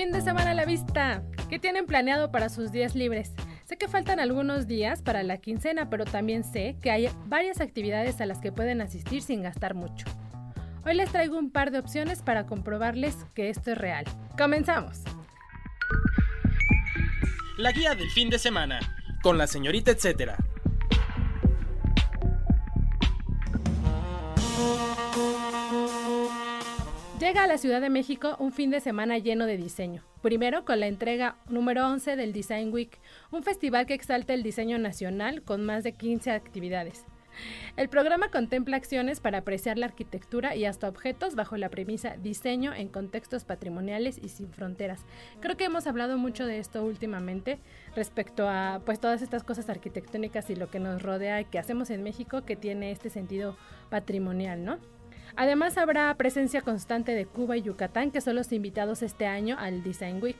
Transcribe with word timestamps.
Fin 0.00 0.12
de 0.12 0.22
semana 0.22 0.52
a 0.52 0.54
la 0.54 0.64
vista. 0.64 1.22
¿Qué 1.50 1.58
tienen 1.58 1.84
planeado 1.84 2.32
para 2.32 2.48
sus 2.48 2.72
días 2.72 2.94
libres? 2.94 3.34
Sé 3.66 3.76
que 3.76 3.86
faltan 3.86 4.18
algunos 4.18 4.66
días 4.66 5.02
para 5.02 5.22
la 5.22 5.36
quincena, 5.36 5.90
pero 5.90 6.06
también 6.06 6.42
sé 6.42 6.78
que 6.80 6.90
hay 6.90 7.10
varias 7.26 7.60
actividades 7.60 8.18
a 8.22 8.24
las 8.24 8.40
que 8.40 8.50
pueden 8.50 8.80
asistir 8.80 9.20
sin 9.20 9.42
gastar 9.42 9.74
mucho. 9.74 10.06
Hoy 10.86 10.94
les 10.94 11.12
traigo 11.12 11.38
un 11.38 11.50
par 11.50 11.70
de 11.70 11.80
opciones 11.80 12.22
para 12.22 12.46
comprobarles 12.46 13.14
que 13.34 13.50
esto 13.50 13.72
es 13.72 13.76
real. 13.76 14.06
¡Comenzamos! 14.38 15.02
La 17.58 17.70
guía 17.70 17.94
del 17.94 18.08
fin 18.08 18.30
de 18.30 18.38
semana, 18.38 18.80
con 19.22 19.36
la 19.36 19.46
señorita 19.46 19.90
etcétera. 19.90 20.38
Llega 27.30 27.44
a 27.44 27.46
la 27.46 27.58
Ciudad 27.58 27.80
de 27.80 27.90
México 27.90 28.34
un 28.40 28.50
fin 28.50 28.72
de 28.72 28.80
semana 28.80 29.16
lleno 29.16 29.46
de 29.46 29.56
diseño. 29.56 30.02
Primero 30.20 30.64
con 30.64 30.80
la 30.80 30.88
entrega 30.88 31.36
número 31.48 31.86
11 31.86 32.16
del 32.16 32.32
Design 32.32 32.72
Week, 32.72 32.98
un 33.30 33.44
festival 33.44 33.86
que 33.86 33.94
exalta 33.94 34.34
el 34.34 34.42
diseño 34.42 34.78
nacional 34.78 35.42
con 35.42 35.64
más 35.64 35.84
de 35.84 35.92
15 35.92 36.32
actividades. 36.32 37.06
El 37.76 37.88
programa 37.88 38.32
contempla 38.32 38.76
acciones 38.76 39.20
para 39.20 39.38
apreciar 39.38 39.78
la 39.78 39.86
arquitectura 39.86 40.56
y 40.56 40.64
hasta 40.64 40.88
objetos 40.88 41.36
bajo 41.36 41.56
la 41.56 41.68
premisa 41.68 42.16
diseño 42.20 42.74
en 42.74 42.88
contextos 42.88 43.44
patrimoniales 43.44 44.18
y 44.20 44.30
sin 44.30 44.50
fronteras. 44.50 45.06
Creo 45.38 45.56
que 45.56 45.66
hemos 45.66 45.86
hablado 45.86 46.18
mucho 46.18 46.46
de 46.46 46.58
esto 46.58 46.84
últimamente 46.84 47.60
respecto 47.94 48.48
a 48.48 48.82
pues 48.84 48.98
todas 48.98 49.22
estas 49.22 49.44
cosas 49.44 49.70
arquitectónicas 49.70 50.50
y 50.50 50.56
lo 50.56 50.68
que 50.68 50.80
nos 50.80 51.00
rodea 51.00 51.40
y 51.40 51.44
que 51.44 51.60
hacemos 51.60 51.90
en 51.90 52.02
México 52.02 52.44
que 52.44 52.56
tiene 52.56 52.90
este 52.90 53.08
sentido 53.08 53.56
patrimonial, 53.88 54.64
¿no? 54.64 54.99
Además 55.36 55.78
habrá 55.78 56.14
presencia 56.14 56.62
constante 56.62 57.12
de 57.12 57.26
Cuba 57.26 57.56
y 57.56 57.62
Yucatán, 57.62 58.10
que 58.10 58.20
son 58.20 58.36
los 58.36 58.52
invitados 58.52 59.02
este 59.02 59.26
año 59.26 59.56
al 59.58 59.82
Design 59.82 60.22
Week. 60.22 60.38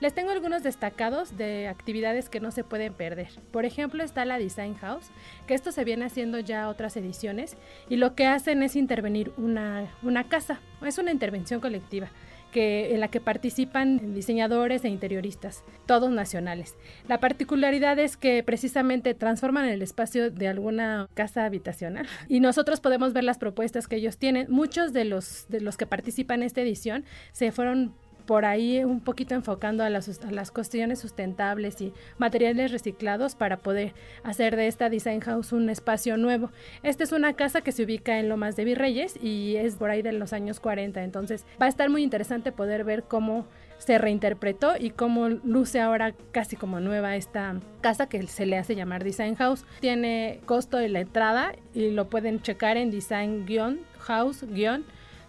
Les 0.00 0.14
tengo 0.14 0.32
algunos 0.32 0.64
destacados 0.64 1.36
de 1.36 1.68
actividades 1.68 2.28
que 2.28 2.40
no 2.40 2.50
se 2.50 2.64
pueden 2.64 2.92
perder. 2.92 3.28
Por 3.52 3.64
ejemplo, 3.64 4.02
está 4.02 4.24
la 4.24 4.38
Design 4.38 4.74
House, 4.74 5.10
que 5.46 5.54
esto 5.54 5.70
se 5.70 5.84
viene 5.84 6.06
haciendo 6.06 6.40
ya 6.40 6.68
otras 6.68 6.96
ediciones 6.96 7.56
y 7.88 7.96
lo 7.96 8.16
que 8.16 8.26
hacen 8.26 8.64
es 8.64 8.74
intervenir 8.74 9.32
una, 9.36 9.86
una 10.02 10.24
casa, 10.28 10.60
es 10.84 10.98
una 10.98 11.12
intervención 11.12 11.60
colectiva 11.60 12.10
que, 12.52 12.94
en 12.94 13.00
la 13.00 13.08
que 13.08 13.20
participan 13.20 14.14
diseñadores 14.14 14.84
e 14.84 14.88
interioristas, 14.88 15.64
todos 15.86 16.10
nacionales. 16.10 16.76
La 17.08 17.18
particularidad 17.18 17.98
es 17.98 18.16
que 18.16 18.44
precisamente 18.44 19.14
transforman 19.14 19.64
el 19.64 19.82
espacio 19.82 20.30
de 20.30 20.46
alguna 20.46 21.08
casa 21.14 21.44
habitacional 21.44 22.06
y 22.28 22.38
nosotros 22.38 22.80
podemos 22.80 23.12
ver 23.12 23.24
las 23.24 23.38
propuestas 23.38 23.88
que 23.88 23.96
ellos 23.96 24.18
tienen. 24.18 24.46
Muchos 24.48 24.92
de 24.92 25.04
los, 25.04 25.46
de 25.48 25.60
los 25.60 25.76
que 25.76 25.86
participan 25.86 26.42
en 26.42 26.46
esta 26.46 26.60
edición 26.60 27.04
se 27.32 27.50
fueron 27.50 27.94
por 28.26 28.44
ahí 28.44 28.82
un 28.84 29.00
poquito 29.00 29.34
enfocando 29.34 29.84
a 29.84 29.90
las, 29.90 30.20
las, 30.30 30.50
cuestiones 30.50 31.00
sustentables 31.00 31.80
y 31.80 31.92
materiales 32.18 32.72
reciclados 32.72 33.34
para 33.34 33.58
poder 33.58 33.94
hacer 34.22 34.56
de 34.56 34.66
esta 34.66 34.88
Design 34.88 35.20
House 35.20 35.52
un 35.52 35.68
espacio 35.68 36.16
nuevo. 36.16 36.50
Esta 36.82 37.04
es 37.04 37.12
una 37.12 37.34
casa 37.34 37.60
que 37.60 37.72
se 37.72 37.84
ubica 37.84 38.18
en 38.18 38.28
Lomas 38.28 38.56
de 38.56 38.64
Virreyes 38.64 39.16
y 39.22 39.56
es 39.56 39.76
por 39.76 39.90
ahí 39.90 40.02
de 40.02 40.12
los 40.12 40.32
años 40.32 40.60
40, 40.60 41.02
entonces 41.02 41.44
va 41.60 41.66
a 41.66 41.68
estar 41.68 41.90
muy 41.90 42.02
interesante 42.02 42.52
poder 42.52 42.84
ver 42.84 43.04
cómo 43.04 43.46
se 43.78 43.98
reinterpretó 43.98 44.74
y 44.78 44.90
cómo 44.90 45.28
luce 45.28 45.80
ahora 45.80 46.14
casi 46.30 46.54
como 46.54 46.78
nueva 46.78 47.16
esta 47.16 47.58
casa 47.80 48.08
que 48.08 48.24
se 48.28 48.46
le 48.46 48.56
hace 48.56 48.76
llamar 48.76 49.02
Design 49.02 49.34
House. 49.34 49.64
Tiene 49.80 50.40
costo 50.46 50.76
de 50.76 50.88
la 50.88 51.00
entrada 51.00 51.52
y 51.74 51.90
lo 51.90 52.08
pueden 52.08 52.40
checar 52.42 52.76
en 52.76 52.92
design-house- 52.92 54.46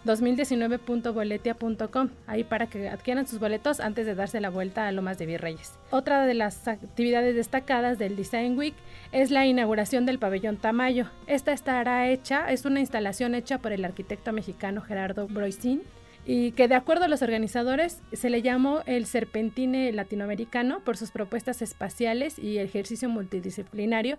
2019.boletia.com, 0.04 2.08
ahí 2.26 2.44
para 2.44 2.66
que 2.66 2.88
adquieran 2.88 3.26
sus 3.26 3.38
boletos 3.38 3.80
antes 3.80 4.06
de 4.06 4.14
darse 4.14 4.40
la 4.40 4.50
vuelta 4.50 4.86
a 4.86 4.92
Lomas 4.92 5.18
de 5.18 5.26
Virreyes. 5.26 5.72
Otra 5.90 6.26
de 6.26 6.34
las 6.34 6.68
actividades 6.68 7.34
destacadas 7.34 7.98
del 7.98 8.16
Design 8.16 8.58
Week 8.58 8.74
es 9.12 9.30
la 9.30 9.46
inauguración 9.46 10.06
del 10.06 10.18
pabellón 10.18 10.56
Tamayo. 10.56 11.06
Esta 11.26 11.52
estará 11.52 12.08
hecha, 12.08 12.50
es 12.50 12.64
una 12.64 12.80
instalación 12.80 13.34
hecha 13.34 13.58
por 13.58 13.72
el 13.72 13.84
arquitecto 13.84 14.32
mexicano 14.32 14.82
Gerardo 14.82 15.26
Broisin 15.26 15.82
y 16.26 16.52
que 16.52 16.68
de 16.68 16.74
acuerdo 16.74 17.04
a 17.04 17.08
los 17.08 17.22
organizadores 17.22 18.00
se 18.12 18.30
le 18.30 18.42
llamó 18.42 18.80
el 18.86 19.06
serpentine 19.06 19.92
latinoamericano 19.92 20.80
por 20.80 20.96
sus 20.96 21.10
propuestas 21.10 21.62
espaciales 21.62 22.38
y 22.38 22.58
ejercicio 22.58 23.08
multidisciplinario 23.08 24.18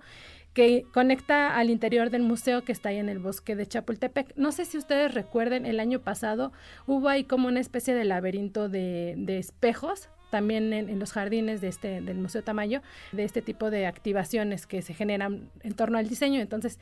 que 0.56 0.86
conecta 0.94 1.58
al 1.58 1.70
interior 1.70 2.10
del 2.10 2.24
museo 2.24 2.64
que 2.64 2.72
está 2.72 2.90
ahí 2.90 2.98
en 2.98 3.10
el 3.10 3.20
bosque 3.20 3.58
de 3.58 3.68
Chapultepec. 3.68 4.36
No 4.38 4.54
sé 4.54 4.64
si 4.64 4.78
ustedes 4.78 5.14
recuerden, 5.14 5.66
el 5.66 5.82
año 5.82 6.00
pasado 6.00 6.54
hubo 6.88 7.10
ahí 7.10 7.26
como 7.26 7.50
una 7.50 7.60
especie 7.60 7.94
de 7.94 8.06
laberinto 8.06 8.70
de, 8.70 9.16
de 9.18 9.38
espejos 9.38 10.10
también 10.30 10.74
en, 10.74 10.90
en, 10.90 10.98
los 10.98 11.12
jardines 11.12 11.62
de 11.62 11.68
este, 11.68 12.02
del 12.02 12.18
Museo 12.18 12.44
Tamayo, 12.44 12.82
de 13.12 13.26
este 13.26 13.42
tipo 13.42 13.70
de 13.70 13.86
activaciones 13.86 14.66
que 14.66 14.82
se 14.82 14.94
generan 14.94 15.50
en 15.62 15.74
torno 15.74 15.98
al 15.98 16.08
diseño. 16.08 16.42
Entonces, 16.42 16.80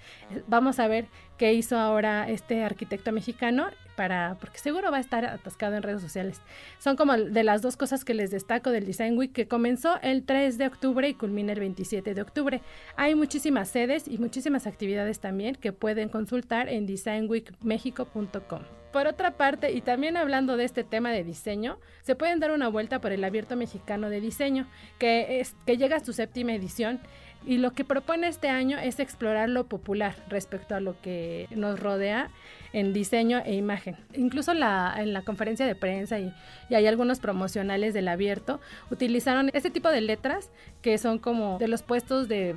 vamos 0.47 0.79
a 0.79 0.87
ver 0.87 1.07
qué 1.37 1.53
hizo 1.53 1.77
ahora 1.77 2.29
este 2.29 2.63
arquitecto 2.63 3.11
mexicano 3.11 3.67
para, 3.95 4.37
porque 4.39 4.59
seguro 4.59 4.91
va 4.91 4.97
a 4.97 5.01
estar 5.01 5.25
atascado 5.25 5.75
en 5.75 5.83
redes 5.83 6.01
sociales. 6.01 6.41
Son 6.79 6.95
como 6.95 7.13
de 7.13 7.43
las 7.43 7.61
dos 7.61 7.77
cosas 7.77 8.05
que 8.05 8.13
les 8.13 8.31
destaco 8.31 8.71
del 8.71 8.85
Design 8.85 9.17
Week 9.17 9.31
que 9.31 9.47
comenzó 9.47 9.99
el 10.01 10.23
3 10.23 10.57
de 10.57 10.67
octubre 10.67 11.07
y 11.07 11.13
culmina 11.13 11.53
el 11.53 11.59
27 11.59 12.13
de 12.13 12.21
octubre. 12.21 12.61
Hay 12.95 13.15
muchísimas 13.15 13.69
sedes 13.69 14.07
y 14.07 14.17
muchísimas 14.17 14.67
actividades 14.67 15.19
también 15.19 15.55
que 15.55 15.73
pueden 15.73 16.09
consultar 16.09 16.69
en 16.69 16.85
designweekmexico.com. 16.85 18.61
Por 18.93 19.07
otra 19.07 19.31
parte, 19.31 19.71
y 19.71 19.81
también 19.81 20.17
hablando 20.17 20.55
de 20.55 20.65
este 20.65 20.83
tema 20.83 21.11
de 21.11 21.23
diseño, 21.23 21.79
se 22.03 22.15
pueden 22.15 22.39
dar 22.39 22.51
una 22.51 22.67
vuelta 22.67 23.01
por 23.01 23.11
el 23.11 23.23
Abierto 23.23 23.55
Mexicano 23.55 24.07
de 24.07 24.21
Diseño, 24.21 24.67
que, 24.99 25.39
es, 25.39 25.55
que 25.65 25.77
llega 25.77 25.97
a 25.97 25.99
su 25.99 26.13
séptima 26.13 26.53
edición 26.53 26.99
y 27.45 27.57
lo 27.57 27.73
que 27.73 27.83
propone 27.83 28.27
este 28.27 28.49
año 28.49 28.77
es 28.77 28.99
explorar 28.99 29.49
lo 29.49 29.65
popular 29.65 30.15
respecto 30.29 30.75
a 30.75 30.79
lo 30.79 30.99
que 31.01 31.47
nos 31.51 31.79
rodea 31.79 32.29
en 32.71 32.93
diseño 32.93 33.41
e 33.45 33.53
imagen. 33.53 33.97
Incluso 34.13 34.53
la, 34.53 34.95
en 34.97 35.13
la 35.13 35.21
conferencia 35.21 35.65
de 35.65 35.75
prensa 35.75 36.19
y, 36.19 36.33
y, 36.69 36.75
hay 36.75 36.87
algunos 36.87 37.19
promocionales 37.19 37.93
del 37.93 38.07
abierto 38.07 38.59
utilizaron 38.89 39.49
este 39.53 39.69
tipo 39.69 39.89
de 39.89 40.01
letras 40.01 40.49
que 40.81 40.97
son 40.97 41.19
como 41.19 41.57
de 41.59 41.67
los 41.67 41.83
puestos 41.83 42.27
de 42.27 42.55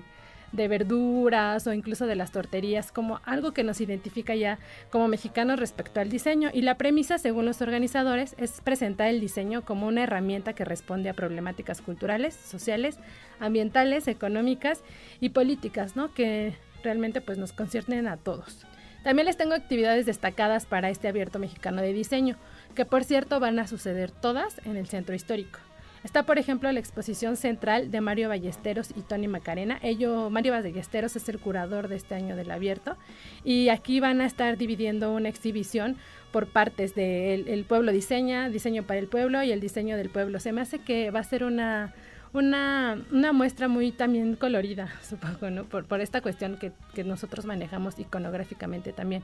de 0.52 0.68
verduras 0.68 1.66
o 1.66 1.72
incluso 1.72 2.06
de 2.06 2.16
las 2.16 2.32
torterías 2.32 2.92
como 2.92 3.20
algo 3.24 3.52
que 3.52 3.64
nos 3.64 3.80
identifica 3.80 4.34
ya 4.34 4.58
como 4.90 5.08
mexicanos 5.08 5.58
respecto 5.58 6.00
al 6.00 6.08
diseño 6.08 6.50
y 6.52 6.62
la 6.62 6.76
premisa 6.76 7.18
según 7.18 7.46
los 7.46 7.62
organizadores 7.62 8.34
es 8.38 8.60
presentar 8.60 9.08
el 9.08 9.20
diseño 9.20 9.64
como 9.64 9.86
una 9.86 10.02
herramienta 10.02 10.54
que 10.54 10.64
responde 10.64 11.08
a 11.08 11.14
problemáticas 11.14 11.82
culturales, 11.82 12.34
sociales, 12.34 12.98
ambientales, 13.40 14.08
económicas 14.08 14.82
y 15.20 15.30
políticas, 15.30 15.96
¿no? 15.96 16.14
que 16.14 16.54
realmente 16.82 17.20
pues 17.20 17.38
nos 17.38 17.52
conciernen 17.52 18.06
a 18.06 18.16
todos. 18.16 18.66
También 19.02 19.26
les 19.26 19.36
tengo 19.36 19.54
actividades 19.54 20.06
destacadas 20.06 20.66
para 20.66 20.90
este 20.90 21.06
abierto 21.06 21.38
mexicano 21.38 21.80
de 21.80 21.92
diseño, 21.92 22.36
que 22.74 22.84
por 22.84 23.04
cierto 23.04 23.38
van 23.38 23.58
a 23.58 23.68
suceder 23.68 24.10
todas 24.10 24.60
en 24.64 24.76
el 24.76 24.88
centro 24.88 25.14
histórico. 25.14 25.60
Está, 26.06 26.22
por 26.22 26.38
ejemplo, 26.38 26.70
la 26.70 26.78
exposición 26.78 27.36
central 27.36 27.90
de 27.90 28.00
Mario 28.00 28.28
Ballesteros 28.28 28.90
y 28.94 29.02
Tony 29.02 29.26
Macarena. 29.26 29.80
Ello, 29.82 30.30
Mario 30.30 30.52
Ballesteros 30.52 31.16
es 31.16 31.28
el 31.28 31.40
curador 31.40 31.88
de 31.88 31.96
este 31.96 32.14
año 32.14 32.36
del 32.36 32.52
abierto. 32.52 32.96
Y 33.42 33.70
aquí 33.70 33.98
van 33.98 34.20
a 34.20 34.26
estar 34.26 34.56
dividiendo 34.56 35.12
una 35.12 35.28
exhibición 35.28 35.96
por 36.30 36.46
partes 36.46 36.94
de 36.94 37.34
el 37.34 37.64
pueblo 37.64 37.90
diseña, 37.90 38.48
diseño 38.48 38.84
para 38.84 39.00
el 39.00 39.08
pueblo 39.08 39.42
y 39.42 39.50
el 39.50 39.58
diseño 39.58 39.96
del 39.96 40.08
pueblo. 40.08 40.38
Se 40.38 40.52
me 40.52 40.60
hace 40.60 40.78
que 40.78 41.10
va 41.10 41.18
a 41.18 41.24
ser 41.24 41.42
una, 41.42 41.92
una, 42.36 43.02
una 43.10 43.32
muestra 43.32 43.68
muy 43.68 43.92
también 43.92 44.36
colorida, 44.36 44.92
supongo, 45.02 45.50
¿no? 45.50 45.64
Por, 45.64 46.00
esta 46.00 46.20
cuestión 46.20 46.56
que, 46.56 46.72
que 46.94 47.04
nosotros 47.04 47.46
manejamos 47.46 47.98
iconográficamente 47.98 48.92
también. 48.92 49.22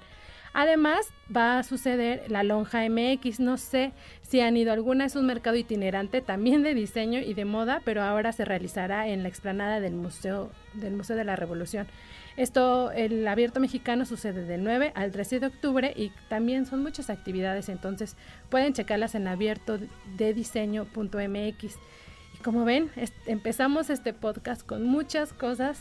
Además, 0.55 1.09
va 1.35 1.59
a 1.59 1.63
suceder 1.63 2.25
la 2.29 2.43
Lonja 2.43 2.87
MX. 2.89 3.41
No 3.41 3.57
sé 3.57 3.93
si 4.21 4.41
han 4.41 4.57
ido 4.57 4.73
alguna, 4.73 5.07
es 5.07 5.17
un 5.17 5.27
mercado 5.27 5.57
itinerante 5.57 6.21
también 6.21 6.63
de 6.63 6.75
diseño 6.75 7.21
y 7.21 7.33
de 7.33 7.47
moda, 7.47 7.81
pero 7.85 8.03
ahora 8.03 8.33
se 8.33 8.45
realizará 8.45 9.09
en 9.09 9.23
la 9.23 9.31
explanada 9.31 9.81
del 9.81 9.95
Museo, 9.95 10.51
del 10.75 10.93
Museo 10.93 11.17
de 11.17 11.25
la 11.25 11.37
Revolución. 11.37 11.87
Esto, 12.37 12.91
el 12.93 13.27
abierto 13.29 13.61
mexicano 13.61 14.05
sucede 14.05 14.45
del 14.45 14.65
9 14.65 14.93
al 14.95 15.11
13 15.11 15.41
de 15.41 15.47
octubre 15.47 15.93
y 15.95 16.13
también 16.29 16.65
son 16.67 16.83
muchas 16.83 17.11
actividades, 17.11 17.69
entonces 17.69 18.17
pueden 18.49 18.73
checarlas 18.73 19.15
en 19.15 19.29
abierto 19.29 19.79
de 20.17 20.35
diseño.mx. 20.35 21.79
Y 22.12 22.12
como 22.43 22.65
ven, 22.65 22.91
empezamos 23.27 23.89
este 23.91 24.13
podcast 24.13 24.67
con 24.67 24.85
muchas 24.85 25.33
cosas 25.33 25.79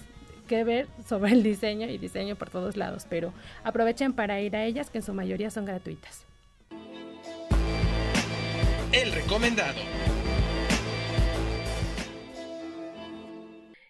que 0.47 0.63
ver 0.63 0.87
sobre 1.07 1.31
el 1.31 1.43
diseño 1.43 1.87
y 1.87 1.97
diseño 1.97 2.35
por 2.35 2.49
todos 2.49 2.77
lados, 2.77 3.05
pero 3.09 3.33
aprovechen 3.63 4.13
para 4.13 4.39
ir 4.41 4.55
a 4.55 4.65
ellas 4.65 4.89
que 4.89 4.99
en 4.99 5.03
su 5.03 5.13
mayoría 5.13 5.49
son 5.49 5.65
gratuitas. 5.65 6.25
El 8.91 9.11
recomendado. 9.13 9.79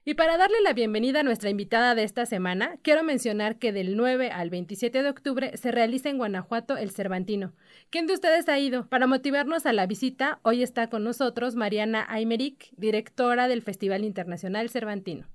Y 0.03 0.15
para 0.15 0.36
darle 0.36 0.59
la 0.62 0.74
bienvenida 0.74 1.19
a 1.19 1.24
nuestra 1.24 1.51
invitada 1.51 1.94
de 1.94 2.03
esta 2.03 2.25
semana, 2.25 2.77
quiero 2.81 3.03
mencionar 3.03 3.57
que 3.57 3.71
del 3.71 3.95
9 3.95 4.31
al 4.31 4.50
27 4.50 5.03
de 5.03 5.09
octubre 5.09 5.56
se 5.57 5.71
realiza 5.71 6.09
en 6.09 6.18
Guanajuato 6.18 6.75
el 6.75 6.89
Cervantino. 6.89 7.53
¿Quién 7.92 8.07
de 8.07 8.15
ustedes 8.15 8.50
ha 8.50 8.57
ido? 8.57 8.88
Para 8.88 9.06
motivarnos 9.06 9.68
a 9.68 9.74
la 9.74 9.86
visita, 9.86 10.39
hoy 10.42 10.63
está 10.63 10.88
con 10.88 11.03
nosotros 11.03 11.56
Mariana 11.56 12.03
Aymeric, 12.09 12.71
directora 12.77 13.48
del 13.48 13.62
Festival 13.62 14.03
Internacional 14.03 14.71
Cervantino. 14.71 15.27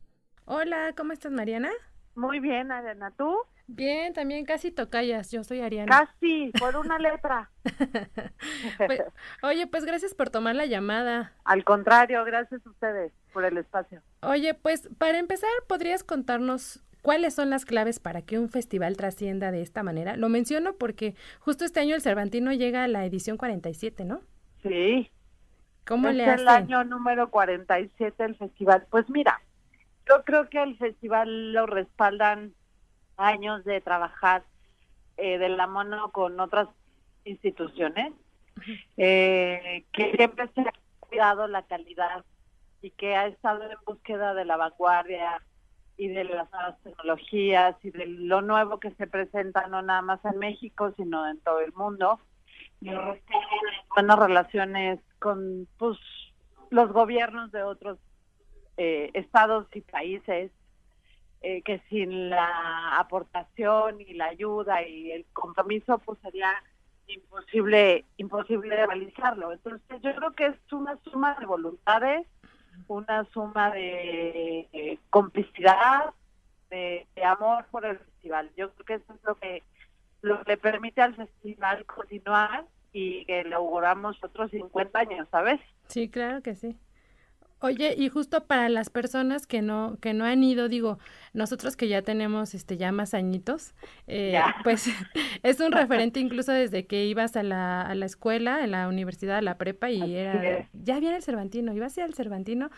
Hola, 0.46 0.94
¿cómo 0.96 1.12
estás, 1.12 1.30
Mariana? 1.30 1.70
Muy 2.16 2.40
bien, 2.40 2.72
Ariana, 2.72 3.12
¿tú? 3.12 3.36
Bien, 3.68 4.12
también 4.12 4.44
casi 4.44 4.70
tocayas, 4.70 5.30
yo 5.32 5.42
soy 5.42 5.60
Ariana. 5.60 6.06
Casi, 6.06 6.52
por 6.58 6.76
una 6.76 6.98
letra. 6.98 7.50
Pues, 8.78 9.02
oye, 9.42 9.66
pues 9.66 9.84
gracias 9.84 10.14
por 10.14 10.30
tomar 10.30 10.54
la 10.54 10.66
llamada. 10.66 11.32
Al 11.44 11.64
contrario, 11.64 12.24
gracias 12.24 12.64
a 12.64 12.70
ustedes 12.70 13.12
por 13.32 13.44
el 13.44 13.56
espacio. 13.56 14.02
Oye, 14.22 14.54
pues 14.54 14.88
para 14.98 15.18
empezar, 15.18 15.50
¿podrías 15.66 16.04
contarnos 16.04 16.84
cuáles 17.02 17.34
son 17.34 17.50
las 17.50 17.64
claves 17.64 17.98
para 17.98 18.22
que 18.22 18.38
un 18.38 18.48
festival 18.48 18.96
trascienda 18.96 19.50
de 19.50 19.62
esta 19.62 19.82
manera? 19.82 20.16
Lo 20.16 20.28
menciono 20.28 20.74
porque 20.74 21.16
justo 21.40 21.64
este 21.64 21.80
año 21.80 21.94
el 21.94 22.02
Cervantino 22.02 22.52
llega 22.52 22.84
a 22.84 22.88
la 22.88 23.04
edición 23.04 23.36
47, 23.36 24.04
¿no? 24.04 24.20
Sí. 24.62 25.10
¿Cómo 25.86 26.08
es 26.08 26.16
le 26.16 26.24
hacen? 26.24 26.40
el 26.40 26.48
año 26.48 26.84
número 26.84 27.30
47 27.30 28.22
del 28.22 28.36
festival. 28.36 28.86
Pues 28.90 29.08
mira, 29.08 29.40
yo 30.08 30.22
creo 30.24 30.48
que 30.48 30.62
el 30.62 30.76
festival 30.76 31.52
lo 31.52 31.66
respaldan 31.66 32.54
años 33.16 33.64
de 33.64 33.80
trabajar 33.80 34.44
eh, 35.16 35.38
de 35.38 35.48
la 35.48 35.66
mano 35.66 36.10
con 36.12 36.38
otras 36.40 36.68
instituciones, 37.24 38.12
eh, 38.96 39.84
que 39.92 40.12
siempre 40.12 40.48
se 40.54 40.60
ha 40.62 40.72
cuidado 41.00 41.46
la 41.46 41.62
calidad 41.62 42.24
y 42.82 42.90
que 42.90 43.16
ha 43.16 43.26
estado 43.26 43.64
en 43.64 43.78
búsqueda 43.86 44.34
de 44.34 44.44
la 44.44 44.56
vanguardia 44.56 45.42
y 45.96 46.08
de 46.08 46.24
las 46.24 46.50
nuevas 46.52 46.80
tecnologías 46.82 47.76
y 47.82 47.90
de 47.90 48.06
lo 48.06 48.42
nuevo 48.42 48.78
que 48.78 48.90
se 48.92 49.06
presenta 49.06 49.66
no 49.66 49.80
nada 49.82 50.02
más 50.02 50.24
en 50.24 50.38
México, 50.38 50.92
sino 50.96 51.26
en 51.28 51.40
todo 51.40 51.60
el 51.60 51.72
mundo. 51.72 52.20
Y 52.80 52.90
buenas 53.94 54.18
relaciones 54.18 55.00
con 55.18 55.66
pues, 55.78 55.98
los 56.70 56.92
gobiernos 56.92 57.50
de 57.52 57.62
otros 57.62 57.98
eh, 58.76 59.10
estados 59.14 59.66
y 59.74 59.80
países 59.80 60.50
eh, 61.48 61.62
que 61.62 61.80
sin 61.88 62.28
la 62.28 62.98
aportación 62.98 64.00
y 64.00 64.14
la 64.14 64.26
ayuda 64.26 64.82
y 64.84 65.12
el 65.12 65.24
compromiso 65.32 65.98
pues 65.98 66.18
sería 66.20 66.52
imposible 67.06 68.04
imposible 68.16 68.74
realizarlo. 68.84 69.52
Entonces 69.52 70.02
yo 70.02 70.12
creo 70.16 70.32
que 70.32 70.46
es 70.46 70.72
una 70.72 70.98
suma 71.04 71.36
de 71.38 71.46
voluntades 71.46 72.26
una 72.88 73.24
suma 73.26 73.70
de, 73.70 74.98
complicidad 75.08 76.12
de, 76.68 77.06
amor 77.24 77.64
por 77.70 77.86
el 77.86 77.96
festival. 78.00 78.50
Yo 78.56 78.72
creo 78.72 78.84
que 78.84 78.94
eso 78.94 79.14
es 79.14 79.24
lo 79.24 79.36
que 79.36 79.62
lo 80.22 80.42
que 80.42 80.50
le 80.50 80.56
permite 80.56 81.00
al 81.00 81.14
festival 81.14 81.86
continuar 81.86 82.64
y 82.92 83.24
que 83.26 83.44
le 83.44 83.54
auguramos 83.54 84.18
otros 84.20 84.50
50 84.50 84.98
años 84.98 85.28
sabes 85.30 85.60
sí 85.86 86.08
claro 86.08 86.42
que 86.42 86.56
sí 86.56 86.76
Oye, 87.60 87.94
y 87.96 88.10
justo 88.10 88.44
para 88.44 88.68
las 88.68 88.90
personas 88.90 89.46
que 89.46 89.62
no 89.62 89.96
que 90.02 90.12
no 90.12 90.26
han 90.26 90.44
ido, 90.44 90.68
digo, 90.68 90.98
nosotros 91.32 91.74
que 91.74 91.88
ya 91.88 92.02
tenemos 92.02 92.54
este 92.54 92.76
ya 92.76 92.92
más 92.92 93.14
añitos, 93.14 93.74
eh, 94.06 94.38
pues 94.62 94.88
es 95.42 95.60
un 95.60 95.72
referente 95.72 96.20
incluso 96.20 96.52
desde 96.52 96.86
que 96.86 97.06
ibas 97.06 97.34
a 97.34 97.42
la, 97.42 97.80
a 97.80 97.94
la 97.94 98.04
escuela, 98.04 98.62
en 98.62 98.72
la 98.72 98.88
universidad, 98.88 99.38
a 99.38 99.42
la 99.42 99.56
prepa 99.56 99.90
y 99.90 100.16
era 100.16 100.68
ya 100.74 101.00
viene 101.00 101.16
el 101.16 101.22
Cervantino, 101.22 101.72
ibas 101.72 101.96
a 101.96 102.00
ir 102.00 102.04
al 102.04 102.14
Cervantino. 102.14 102.70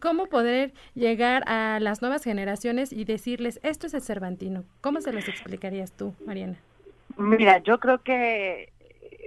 ¿Cómo 0.00 0.26
poder 0.26 0.74
llegar 0.94 1.42
a 1.48 1.80
las 1.80 2.02
nuevas 2.02 2.22
generaciones 2.22 2.92
y 2.92 3.04
decirles 3.04 3.60
esto 3.62 3.86
es 3.86 3.94
el 3.94 4.02
Cervantino? 4.02 4.64
¿Cómo 4.82 5.00
se 5.00 5.12
los 5.12 5.26
explicarías 5.26 5.92
tú, 5.92 6.14
Mariana? 6.26 6.58
Mira, 7.16 7.58
yo 7.62 7.80
creo 7.80 8.02
que 8.02 8.72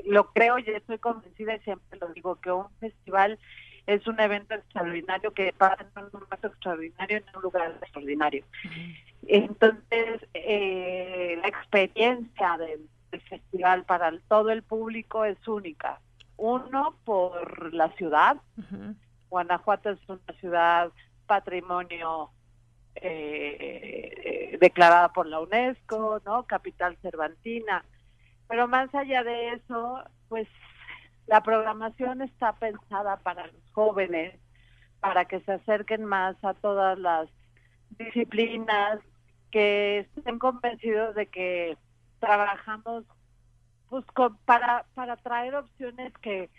lo 0.05 0.31
creo 0.31 0.59
y 0.59 0.69
estoy 0.69 0.99
convencida 0.99 1.55
y 1.55 1.59
siempre 1.61 1.99
lo 1.99 2.07
digo 2.09 2.35
que 2.35 2.51
un 2.51 2.69
festival 2.79 3.39
es 3.87 4.05
un 4.07 4.19
evento 4.19 4.53
extraordinario 4.53 5.31
que 5.31 5.53
pasa 5.57 5.85
en 5.95 6.03
un 6.03 6.09
momento 6.11 6.47
extraordinario 6.47 7.17
en 7.17 7.35
un 7.35 7.41
lugar 7.41 7.77
extraordinario. 7.81 8.45
Entonces, 9.27 10.27
eh, 10.33 11.37
la 11.41 11.47
experiencia 11.47 12.57
del, 12.57 12.87
del, 13.11 13.21
festival 13.21 13.83
para 13.85 14.11
todo 14.27 14.49
el 14.49 14.63
público 14.63 15.25
es 15.25 15.47
única. 15.47 15.99
Uno, 16.37 16.95
por 17.05 17.73
la 17.73 17.89
ciudad. 17.93 18.37
Uh 18.57 18.61
-huh. 18.61 18.95
Guanajuato 19.29 19.91
es 19.91 19.99
una 20.09 20.33
ciudad 20.39 20.91
patrimonio 21.25 22.31
eh, 22.95 24.57
declarada 24.59 25.13
por 25.13 25.25
la 25.27 25.39
UNESCO, 25.39 26.21
¿no? 26.25 26.43
Capital 26.43 26.97
cervantina. 27.01 27.85
Pero 28.47 28.67
más 28.67 28.93
allá 28.93 29.23
de 29.23 29.53
eso, 29.53 30.03
pues 30.27 30.47
la 31.31 31.41
programación 31.41 32.21
está 32.21 32.51
pensada 32.51 33.15
para 33.15 33.47
los 33.47 33.71
jóvenes, 33.71 34.37
para 34.99 35.23
que 35.23 35.39
se 35.39 35.53
acerquen 35.53 36.03
más 36.03 36.35
a 36.43 36.53
todas 36.55 36.99
las 36.99 37.29
disciplinas, 37.91 38.99
que 39.49 39.99
estén 39.99 40.39
convencidos 40.39 41.15
de 41.15 41.27
que 41.27 41.77
trabajamos 42.19 43.05
pues 43.87 44.03
para 44.43 44.85
para 44.93 45.15
traer 45.15 45.55
opciones 45.55 46.11
que 46.21 46.49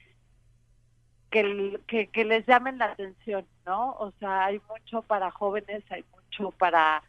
que, 1.31 1.79
que 1.87 2.07
que 2.07 2.25
les 2.25 2.47
llamen 2.47 2.79
la 2.79 2.87
atención, 2.87 3.47
¿no? 3.67 3.93
O 3.99 4.11
sea, 4.13 4.47
hay 4.47 4.63
mucho 4.71 5.03
para 5.03 5.31
jóvenes, 5.31 5.85
hay 5.91 6.03
mucho 6.13 6.51
para 6.53 7.03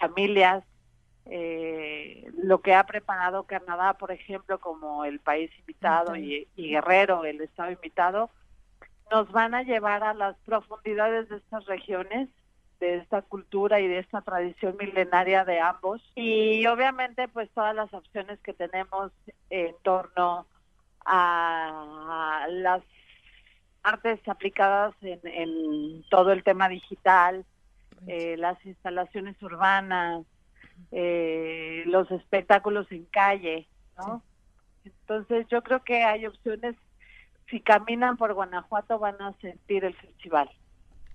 familias, 0.00 0.64
eh, 1.30 2.30
lo 2.42 2.60
que 2.60 2.74
ha 2.74 2.84
preparado 2.84 3.44
Canadá, 3.44 3.94
por 3.94 4.10
ejemplo, 4.10 4.58
como 4.58 5.04
el 5.04 5.20
país 5.20 5.50
invitado 5.58 6.16
y, 6.16 6.48
y, 6.56 6.70
Guerrero, 6.70 7.24
el 7.24 7.40
estado 7.40 7.70
invitado, 7.70 8.30
nos 9.10 9.30
van 9.30 9.54
a 9.54 9.62
llevar 9.62 10.04
a 10.04 10.14
las 10.14 10.36
profundidades 10.38 11.28
de 11.28 11.36
estas 11.36 11.66
regiones, 11.66 12.28
de 12.80 12.96
esta 12.96 13.22
cultura 13.22 13.80
y 13.80 13.88
de 13.88 13.98
esta 13.98 14.22
tradición 14.22 14.76
milenaria 14.78 15.44
de 15.44 15.60
ambos. 15.60 16.02
Y 16.14 16.66
obviamente, 16.66 17.28
pues 17.28 17.50
todas 17.50 17.74
las 17.74 17.92
opciones 17.92 18.38
que 18.40 18.54
tenemos 18.54 19.12
en 19.50 19.74
torno 19.82 20.46
a 21.04 22.46
las 22.48 22.82
artes 23.82 24.20
aplicadas 24.28 24.94
en, 25.02 25.20
en 25.24 26.04
todo 26.10 26.32
el 26.32 26.42
tema 26.42 26.68
digital, 26.68 27.44
eh, 28.06 28.36
las 28.36 28.64
instalaciones 28.64 29.40
urbanas, 29.42 30.24
eh, 30.90 31.84
los 31.86 32.10
espectáculos 32.10 32.90
en 32.90 33.04
calle, 33.06 33.68
¿no? 33.96 34.22
Sí. 34.82 34.90
Entonces 35.00 35.46
yo 35.48 35.62
creo 35.62 35.82
que 35.84 36.02
hay 36.02 36.26
opciones, 36.26 36.76
si 37.50 37.60
caminan 37.60 38.16
por 38.16 38.34
Guanajuato 38.34 38.98
van 38.98 39.20
a 39.20 39.32
sentir 39.40 39.84
el 39.84 39.94
festival. 39.94 40.50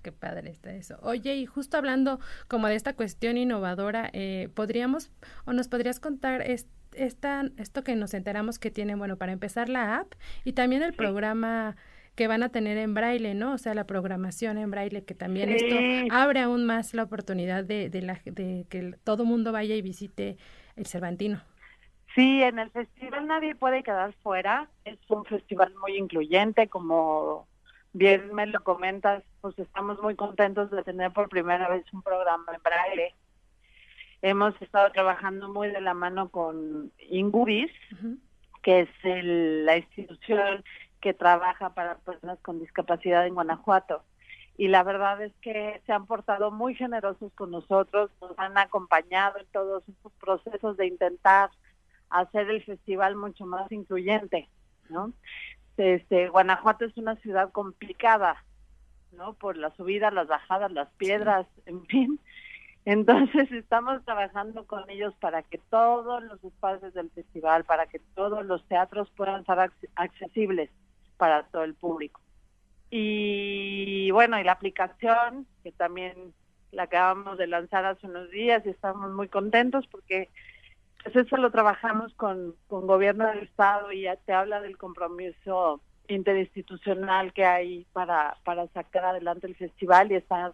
Qué 0.03 0.11
padre 0.11 0.51
está 0.51 0.73
eso. 0.73 0.97
Oye, 1.01 1.35
y 1.35 1.45
justo 1.45 1.77
hablando 1.77 2.19
como 2.47 2.67
de 2.67 2.75
esta 2.75 2.93
cuestión 2.93 3.37
innovadora, 3.37 4.09
eh, 4.11 4.49
¿podríamos 4.53 5.11
o 5.45 5.53
nos 5.53 5.69
podrías 5.69 6.01
contar 6.01 6.41
es, 6.41 6.67
esta, 6.93 7.45
esto 7.57 7.83
que 7.83 7.95
nos 7.95 8.13
enteramos 8.13 8.59
que 8.59 8.69
tienen, 8.69 8.99
bueno, 8.99 9.17
para 9.17 9.31
empezar 9.31 9.69
la 9.69 9.97
app 9.99 10.13
y 10.43 10.53
también 10.53 10.83
el 10.83 10.91
sí. 10.91 10.97
programa 10.97 11.77
que 12.15 12.27
van 12.27 12.43
a 12.43 12.49
tener 12.49 12.77
en 12.77 12.93
braille, 12.93 13.33
¿no? 13.33 13.53
O 13.53 13.57
sea, 13.57 13.73
la 13.73 13.85
programación 13.85 14.57
en 14.57 14.71
braille, 14.71 15.03
que 15.03 15.15
también 15.15 15.49
sí. 15.49 15.65
esto 15.65 16.13
abre 16.13 16.41
aún 16.41 16.65
más 16.65 16.93
la 16.93 17.03
oportunidad 17.03 17.63
de, 17.63 17.89
de, 17.89 18.01
la, 18.01 18.19
de 18.25 18.65
que 18.69 18.95
todo 19.03 19.25
mundo 19.25 19.51
vaya 19.51 19.75
y 19.75 19.81
visite 19.81 20.37
el 20.75 20.85
Cervantino. 20.85 21.41
Sí, 22.15 22.43
en 22.43 22.59
el 22.59 22.69
festival 22.69 23.27
nadie 23.27 23.55
puede 23.55 23.81
quedar 23.81 24.13
fuera. 24.21 24.69
Es 24.85 24.99
un 25.09 25.25
festival 25.25 25.73
muy 25.81 25.97
incluyente, 25.97 26.67
como 26.67 27.47
bien 27.93 28.33
me 28.33 28.45
lo 28.45 28.63
comentas, 28.63 29.23
pues 29.41 29.57
estamos 29.57 30.01
muy 30.01 30.15
contentos 30.15 30.69
de 30.69 30.83
tener 30.83 31.11
por 31.11 31.29
primera 31.29 31.67
vez 31.69 31.85
un 31.91 32.03
programa 32.03 32.45
en 32.53 32.61
braille. 32.61 33.15
Hemos 34.21 34.59
estado 34.61 34.91
trabajando 34.91 35.49
muy 35.49 35.69
de 35.69 35.81
la 35.81 35.93
mano 35.93 36.29
con 36.29 36.91
Ingubis, 37.09 37.71
que 38.61 38.81
es 38.81 38.89
la 39.03 39.77
institución 39.77 40.63
que 41.03 41.13
trabaja 41.13 41.73
para 41.73 41.95
personas 41.95 42.39
con 42.39 42.61
discapacidad 42.61 43.27
en 43.27 43.33
Guanajuato. 43.33 44.03
Y 44.55 44.69
la 44.69 44.83
verdad 44.83 45.21
es 45.21 45.33
que 45.41 45.81
se 45.85 45.91
han 45.91 46.05
portado 46.05 46.49
muy 46.49 46.75
generosos 46.75 47.33
con 47.33 47.51
nosotros, 47.51 48.09
nos 48.21 48.39
han 48.39 48.57
acompañado 48.57 49.37
en 49.37 49.45
todos 49.47 49.83
estos 49.89 50.13
procesos 50.13 50.77
de 50.77 50.87
intentar 50.87 51.49
hacer 52.09 52.49
el 52.49 52.63
festival 52.63 53.17
mucho 53.17 53.45
más 53.45 53.69
incluyente, 53.69 54.47
¿no? 54.89 55.11
Este, 55.75 56.29
Guanajuato 56.29 56.85
es 56.85 56.95
una 56.95 57.17
ciudad 57.17 57.51
complicada, 57.51 58.41
¿no? 59.11 59.33
Por 59.33 59.57
las 59.57 59.75
subidas, 59.75 60.13
las 60.13 60.27
bajadas, 60.27 60.71
las 60.71 60.87
piedras, 60.91 61.47
en 61.65 61.85
fin. 61.87 62.19
Entonces 62.85 63.51
estamos 63.51 64.05
trabajando 64.05 64.65
con 64.67 64.89
ellos 64.89 65.13
para 65.19 65.43
que 65.43 65.57
todos 65.69 66.23
los 66.23 66.41
espacios 66.45 66.93
del 66.93 67.09
festival, 67.09 67.65
para 67.65 67.87
que 67.87 67.99
todos 68.15 68.45
los 68.45 68.65
teatros 68.69 69.09
puedan 69.17 69.45
ser 69.45 69.69
accesibles 69.95 70.69
para 71.17 71.43
todo 71.43 71.63
el 71.63 71.75
público. 71.75 72.21
Y 72.89 74.11
bueno, 74.11 74.39
y 74.39 74.43
la 74.43 74.51
aplicación, 74.51 75.47
que 75.63 75.71
también 75.71 76.33
la 76.71 76.83
acabamos 76.83 77.37
de 77.37 77.47
lanzar 77.47 77.85
hace 77.85 78.07
unos 78.07 78.29
días 78.29 78.63
y 78.65 78.69
estamos 78.69 79.11
muy 79.11 79.27
contentos 79.27 79.87
porque 79.87 80.29
pues 81.03 81.15
eso 81.15 81.37
lo 81.37 81.51
trabajamos 81.51 82.13
con, 82.13 82.55
con 82.67 82.87
gobierno 82.87 83.27
del 83.27 83.39
estado 83.39 83.91
y 83.91 84.03
ya 84.03 84.15
te 84.15 84.33
habla 84.33 84.61
del 84.61 84.77
compromiso 84.77 85.81
interinstitucional 86.07 87.33
que 87.33 87.45
hay 87.45 87.85
para, 87.93 88.37
para 88.43 88.67
sacar 88.67 89.05
adelante 89.05 89.47
el 89.47 89.55
festival 89.55 90.11
y 90.11 90.15
estar 90.15 90.53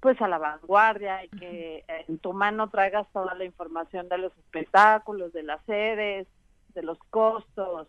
pues 0.00 0.20
a 0.20 0.28
la 0.28 0.38
vanguardia 0.38 1.24
y 1.24 1.28
que 1.30 1.84
en 1.88 2.18
tu 2.18 2.34
mano 2.34 2.68
traigas 2.68 3.06
toda 3.12 3.34
la 3.34 3.44
información 3.44 4.08
de 4.08 4.18
los 4.18 4.36
espectáculos, 4.36 5.32
de 5.32 5.42
las 5.42 5.64
sedes, 5.64 6.28
de 6.74 6.82
los 6.82 6.98
costos, 7.10 7.88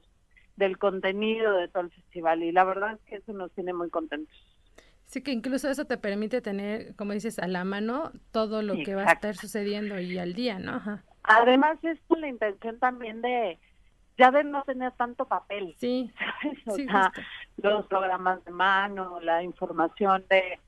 del 0.55 0.77
contenido 0.77 1.53
de 1.57 1.67
todo 1.67 1.83
el 1.83 1.91
festival 1.91 2.43
y 2.43 2.51
la 2.51 2.63
verdad 2.63 2.93
es 2.93 2.99
que 3.01 3.15
eso 3.17 3.33
nos 3.33 3.51
tiene 3.51 3.73
muy 3.73 3.89
contentos. 3.89 4.35
Sí, 5.05 5.21
que 5.21 5.31
incluso 5.31 5.69
eso 5.69 5.85
te 5.85 5.97
permite 5.97 6.41
tener, 6.41 6.95
como 6.95 7.13
dices, 7.13 7.37
a 7.39 7.47
la 7.47 7.63
mano 7.63 8.11
todo 8.31 8.61
lo 8.61 8.75
que 8.83 8.95
va 8.95 9.03
a 9.03 9.13
estar 9.13 9.35
sucediendo 9.35 9.99
y 9.99 10.17
al 10.17 10.33
día, 10.33 10.57
¿no? 10.57 10.75
Ajá. 10.75 11.03
Además 11.23 11.77
es 11.83 11.99
con 12.07 12.21
la 12.21 12.27
intención 12.27 12.79
también 12.79 13.21
de 13.21 13.59
ya 14.17 14.31
de 14.31 14.43
no 14.43 14.63
tener 14.63 14.91
tanto 14.93 15.25
papel. 15.25 15.75
Sí. 15.79 16.11
O 16.67 16.75
sea, 16.75 17.11
los 17.57 17.85
programas 17.87 18.43
de 18.45 18.51
mano, 18.51 19.19
la 19.21 19.43
información 19.43 20.25
de 20.29 20.59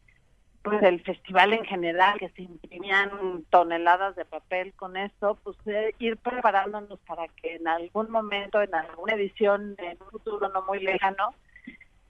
pues 0.70 0.84
el 0.84 1.02
festival 1.02 1.54
en 1.54 1.66
general, 1.66 2.20
que 2.20 2.30
se 2.30 2.44
imprimían 2.44 3.44
toneladas 3.50 4.16
de 4.16 4.26
papel 4.26 4.74
con 4.74 4.98
esto, 4.98 5.38
pues 5.44 5.58
ir 6.00 6.18
preparándonos 6.18 7.00
para 7.00 7.28
que 7.28 7.56
en 7.56 7.68
algún 7.68 8.12
momento, 8.12 8.62
en 8.62 8.74
alguna 8.76 9.14
edición, 9.14 9.76
en 9.80 9.98
un 10.02 10.10
futuro 10.12 10.50
no 10.50 10.62
muy 10.64 10.80
lejano, 10.80 11.34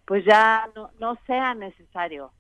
pues 0.06 0.24
ya 0.26 0.70
no, 0.76 0.90
no 1.00 1.18
sea 1.26 1.54
necesario 1.54 2.32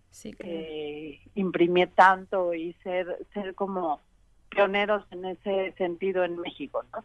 imprimir 1.35 1.89
tanto 1.93 2.53
y 2.53 2.73
ser, 2.83 3.25
ser 3.33 3.53
como 3.55 4.01
pioneros 4.49 5.03
en 5.11 5.25
ese 5.25 5.73
sentido 5.77 6.23
en 6.23 6.39
México, 6.39 6.83
¿no? 6.93 7.03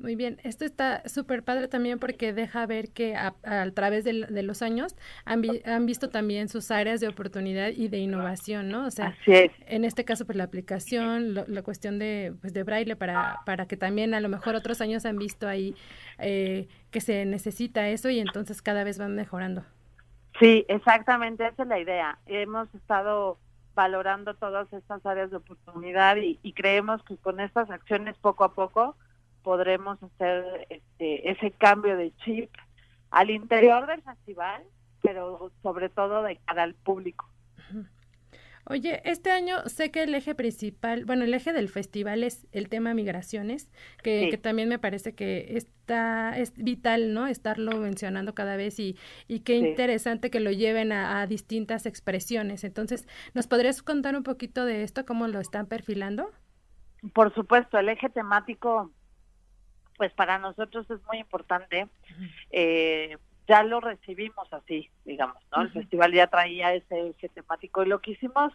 Muy 0.00 0.16
bien, 0.16 0.38
esto 0.44 0.64
está 0.64 1.06
súper 1.06 1.42
padre 1.42 1.68
también 1.68 1.98
porque 1.98 2.32
deja 2.32 2.64
ver 2.64 2.90
que 2.90 3.16
a, 3.16 3.34
través 3.74 4.02
de, 4.04 4.12
los 4.42 4.62
años 4.62 4.96
han, 5.26 5.42
han, 5.66 5.84
visto 5.84 6.08
también 6.08 6.48
sus 6.48 6.70
áreas 6.70 7.00
de 7.00 7.08
oportunidad 7.08 7.68
y 7.68 7.88
de 7.88 7.98
innovación, 7.98 8.70
¿no? 8.70 8.86
O 8.86 8.90
sea, 8.90 9.14
en 9.26 9.84
este 9.84 10.06
caso, 10.06 10.24
pues 10.24 10.36
la 10.38 10.44
aplicación, 10.44 11.34
la 11.34 11.62
cuestión 11.62 11.98
de, 11.98 12.32
pues, 12.40 12.54
de 12.54 12.62
braille 12.62 12.96
para, 12.96 13.40
para 13.44 13.66
que 13.66 13.76
también 13.76 14.14
a 14.14 14.20
lo 14.20 14.30
mejor 14.30 14.54
otros 14.54 14.80
años 14.80 15.04
han 15.04 15.18
visto 15.18 15.46
ahí 15.46 15.74
eh, 16.18 16.66
que 16.90 17.02
se 17.02 17.26
necesita 17.26 17.88
eso 17.88 18.08
y 18.08 18.20
entonces 18.20 18.62
cada 18.62 18.84
vez 18.84 18.98
van 18.98 19.14
mejorando. 19.14 19.64
Sí, 20.38 20.64
exactamente, 20.68 21.46
esa 21.46 21.64
es 21.64 21.68
la 21.68 21.78
idea. 21.78 22.18
Hemos 22.24 22.74
estado 22.74 23.38
valorando 23.74 24.34
todas 24.34 24.72
estas 24.72 25.04
áreas 25.04 25.30
de 25.30 25.36
oportunidad 25.36 26.16
y, 26.16 26.52
creemos 26.52 27.02
que 27.04 27.18
con 27.18 27.40
estas 27.40 27.70
acciones 27.70 28.16
poco 28.18 28.44
a 28.44 28.54
poco 28.54 28.96
podremos 29.42 30.02
hacer 30.02 30.66
este, 30.70 31.30
ese 31.30 31.50
cambio 31.52 31.96
de 31.96 32.12
chip 32.24 32.50
al 33.10 33.30
interior 33.30 33.86
del 33.86 34.02
festival, 34.02 34.62
pero 35.02 35.50
sobre 35.62 35.88
todo 35.88 36.22
de 36.22 36.36
cara 36.46 36.62
al 36.62 36.74
público. 36.74 37.26
Oye, 38.70 39.00
este 39.04 39.32
año 39.32 39.56
sé 39.66 39.90
que 39.90 40.04
el 40.04 40.14
eje 40.14 40.34
principal, 40.36 41.04
bueno, 41.04 41.24
el 41.24 41.34
eje 41.34 41.52
del 41.52 41.68
festival 41.68 42.22
es 42.22 42.46
el 42.52 42.68
tema 42.68 42.94
migraciones, 42.94 43.68
que, 44.02 44.38
también 44.40 44.68
me 44.68 44.78
parece 44.78 45.12
que 45.12 45.56
está, 45.56 46.38
es 46.38 46.52
vital, 46.54 47.12
¿no? 47.12 47.26
Estarlo 47.26 47.78
mencionando 47.78 48.32
cada 48.32 48.54
vez 48.54 48.78
y, 48.78 48.96
y 49.26 49.40
qué 49.40 49.56
interesante 49.56 50.30
que 50.30 50.38
lo 50.38 50.52
lleven 50.52 50.92
a, 50.92 51.26
distintas 51.26 51.84
expresiones. 51.84 52.62
Entonces, 52.62 53.08
¿nos 53.34 53.48
podrías 53.48 53.82
contar 53.82 54.14
un 54.14 54.22
poquito 54.22 54.64
de 54.64 54.84
esto, 54.84 55.04
cómo 55.04 55.26
lo 55.26 55.40
están 55.40 55.66
perfilando? 55.66 56.30
Por 57.12 57.34
supuesto, 57.34 57.76
el 57.76 57.88
eje 57.88 58.08
temático, 58.08 58.92
pues 60.00 60.14
para 60.14 60.38
nosotros 60.38 60.90
es 60.90 60.98
muy 61.08 61.18
importante. 61.18 61.86
Eh, 62.50 63.18
ya 63.46 63.62
lo 63.62 63.80
recibimos 63.80 64.50
así, 64.50 64.88
digamos, 65.04 65.36
¿no? 65.54 65.60
El 65.60 65.70
festival 65.72 66.14
ya 66.14 66.26
traía 66.26 66.72
ese 66.72 67.08
eje 67.08 67.28
temático 67.28 67.82
y 67.82 67.86
lo 67.86 68.00
que 68.00 68.12
hicimos 68.12 68.50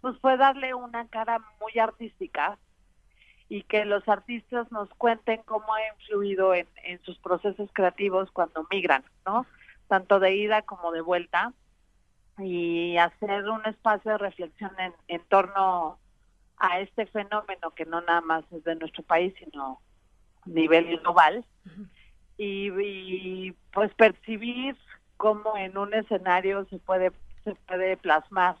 pues 0.00 0.18
fue 0.20 0.38
darle 0.38 0.72
una 0.72 1.06
cara 1.08 1.38
muy 1.60 1.78
artística 1.78 2.56
y 3.50 3.64
que 3.64 3.84
los 3.84 4.08
artistas 4.08 4.72
nos 4.72 4.88
cuenten 4.94 5.42
cómo 5.44 5.74
ha 5.74 5.86
influido 5.88 6.54
en, 6.54 6.66
en 6.82 6.98
sus 7.02 7.18
procesos 7.18 7.68
creativos 7.74 8.30
cuando 8.30 8.66
migran, 8.70 9.04
¿no? 9.26 9.44
Tanto 9.86 10.18
de 10.18 10.34
ida 10.34 10.62
como 10.62 10.92
de 10.92 11.02
vuelta 11.02 11.52
y 12.38 12.96
hacer 12.96 13.46
un 13.50 13.66
espacio 13.66 14.12
de 14.12 14.16
reflexión 14.18 14.72
en, 14.78 14.94
en 15.08 15.20
torno 15.28 15.98
a 16.56 16.80
este 16.80 17.04
fenómeno 17.04 17.70
que 17.72 17.84
no 17.84 18.00
nada 18.00 18.22
más 18.22 18.50
es 18.50 18.64
de 18.64 18.76
nuestro 18.76 19.02
país, 19.02 19.34
sino 19.44 19.82
nivel 20.46 20.98
global 20.98 21.44
y, 22.36 23.52
pues 23.72 23.92
percibir 23.94 24.76
cómo 25.16 25.56
en 25.56 25.76
un 25.76 25.92
escenario 25.94 26.64
se 26.66 26.78
puede 26.78 27.12
se 27.44 27.54
puede 27.54 27.96
plasmar 27.96 28.56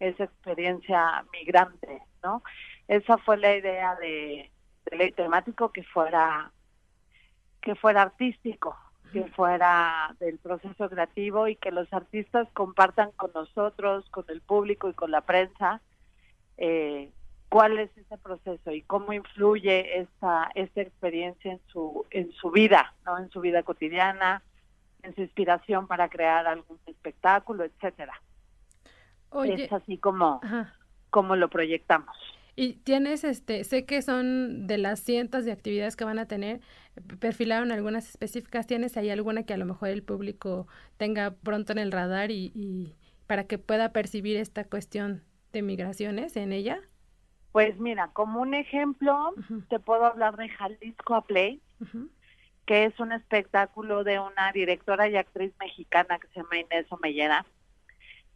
esa 0.00 0.24
experiencia 0.24 1.24
migrante, 1.32 2.02
¿no? 2.22 2.42
Esa 2.88 3.18
fue 3.18 3.36
la 3.36 3.56
idea 3.56 3.96
de 3.96 4.50
del 4.90 5.14
temático 5.14 5.72
que 5.72 5.82
fuera 5.82 6.52
que 7.60 7.74
fuera 7.74 8.02
artístico, 8.02 8.76
que 9.12 9.24
fuera 9.24 10.14
del 10.20 10.38
proceso 10.38 10.88
creativo 10.88 11.48
y 11.48 11.56
que 11.56 11.72
los 11.72 11.92
artistas 11.92 12.48
compartan 12.52 13.10
con 13.12 13.32
nosotros, 13.34 14.08
con 14.10 14.24
el 14.28 14.40
público 14.40 14.88
y 14.88 14.94
con 14.94 15.10
la 15.10 15.22
prensa 15.22 15.80
eh, 16.58 17.10
cuál 17.48 17.78
es 17.78 17.90
ese 17.96 18.18
proceso 18.18 18.70
y 18.72 18.82
cómo 18.82 19.12
influye 19.12 20.00
esta 20.00 20.50
esta 20.54 20.80
experiencia 20.80 21.52
en 21.52 21.60
su 21.68 22.06
en 22.10 22.32
su 22.32 22.50
vida, 22.50 22.94
¿no? 23.04 23.18
En 23.18 23.30
su 23.30 23.40
vida 23.40 23.62
cotidiana, 23.62 24.42
en 25.02 25.14
su 25.14 25.22
inspiración 25.22 25.86
para 25.86 26.08
crear 26.08 26.46
algún 26.46 26.78
espectáculo, 26.86 27.64
etcétera. 27.64 28.20
es 29.44 29.72
así 29.72 29.98
como 29.98 30.40
como 31.10 31.36
lo 31.36 31.48
proyectamos. 31.48 32.16
Y 32.58 32.74
tienes, 32.74 33.22
este, 33.22 33.64
sé 33.64 33.84
que 33.84 34.00
son 34.00 34.66
de 34.66 34.78
las 34.78 35.00
cientos 35.00 35.44
de 35.44 35.52
actividades 35.52 35.94
que 35.94 36.06
van 36.06 36.18
a 36.18 36.26
tener, 36.26 36.62
perfilaron 37.20 37.70
algunas 37.70 38.08
específicas, 38.08 38.66
¿tienes 38.66 38.96
ahí 38.96 39.10
alguna 39.10 39.42
que 39.42 39.52
a 39.52 39.58
lo 39.58 39.66
mejor 39.66 39.90
el 39.90 40.02
público 40.02 40.66
tenga 40.96 41.32
pronto 41.32 41.72
en 41.72 41.78
el 41.78 41.92
radar 41.92 42.30
y, 42.30 42.52
y 42.54 42.94
para 43.26 43.44
que 43.44 43.58
pueda 43.58 43.92
percibir 43.92 44.38
esta 44.38 44.64
cuestión 44.64 45.22
de 45.52 45.60
migraciones 45.60 46.34
en 46.36 46.52
ella? 46.52 46.80
Pues 47.56 47.78
mira, 47.78 48.10
como 48.12 48.42
un 48.42 48.52
ejemplo, 48.52 49.32
te 49.70 49.78
puedo 49.78 50.04
hablar 50.04 50.36
de 50.36 50.50
Jalisco 50.50 51.14
a 51.14 51.22
Play, 51.22 51.62
que 52.66 52.84
es 52.84 53.00
un 53.00 53.12
espectáculo 53.12 54.04
de 54.04 54.20
una 54.20 54.52
directora 54.52 55.08
y 55.08 55.16
actriz 55.16 55.54
mexicana 55.58 56.18
que 56.18 56.28
se 56.28 56.42
llama 56.42 56.58
Inés 56.58 56.84
Omellera, 56.90 57.46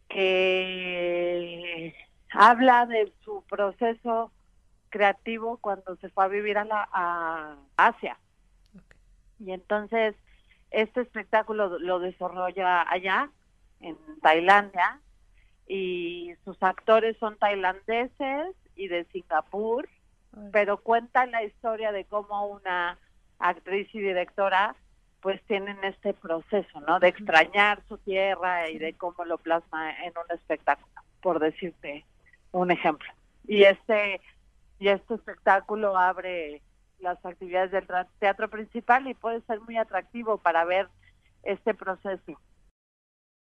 que 0.09 1.93
habla 2.31 2.87
de 2.87 3.13
su 3.23 3.43
proceso 3.47 4.31
creativo 4.89 5.57
cuando 5.57 5.95
se 5.97 6.09
fue 6.09 6.25
a 6.25 6.27
vivir 6.27 6.57
a, 6.57 6.65
la, 6.65 6.89
a 6.91 7.57
Asia. 7.77 8.17
Y 9.39 9.51
entonces 9.51 10.15
este 10.71 11.01
espectáculo 11.01 11.77
lo 11.77 11.99
desarrolla 11.99 12.89
allá, 12.89 13.29
en 13.81 13.95
Tailandia, 14.23 14.99
y 15.67 16.31
sus 16.43 16.57
actores 16.63 17.15
son 17.19 17.37
tailandeses 17.37 18.55
y 18.81 18.87
de 18.87 19.05
Singapur, 19.05 19.87
pero 20.51 20.77
cuenta 20.77 21.25
la 21.25 21.43
historia 21.43 21.91
de 21.91 22.05
cómo 22.05 22.47
una 22.47 22.97
actriz 23.39 23.87
y 23.93 23.99
directora 23.99 24.75
pues 25.21 25.41
tienen 25.43 25.77
este 25.83 26.13
proceso, 26.13 26.81
¿no? 26.81 26.99
De 26.99 27.09
extrañar 27.09 27.83
su 27.87 27.97
tierra 27.99 28.69
y 28.69 28.79
de 28.79 28.93
cómo 28.93 29.23
lo 29.23 29.37
plasma 29.37 29.91
en 30.03 30.13
un 30.17 30.35
espectáculo, 30.35 30.87
por 31.21 31.39
decirte 31.39 32.05
un 32.51 32.71
ejemplo. 32.71 33.07
Y 33.47 33.63
este 33.63 34.19
y 34.79 34.87
este 34.87 35.13
espectáculo 35.13 35.95
abre 35.95 36.63
las 36.99 37.23
actividades 37.23 37.71
del 37.71 37.87
teatro 38.19 38.49
principal 38.49 39.07
y 39.07 39.13
puede 39.13 39.41
ser 39.41 39.59
muy 39.61 39.77
atractivo 39.77 40.39
para 40.39 40.65
ver 40.65 40.87
este 41.43 41.75
proceso. 41.75 42.39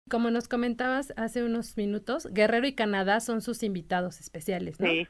Como 0.09 0.31
nos 0.31 0.47
comentabas 0.47 1.13
hace 1.17 1.43
unos 1.43 1.77
minutos, 1.77 2.27
Guerrero 2.31 2.67
y 2.67 2.73
Canadá 2.73 3.19
son 3.19 3.41
sus 3.41 3.63
invitados 3.63 4.19
especiales, 4.19 4.79
¿no? 4.79 4.87
Sí. 4.87 5.07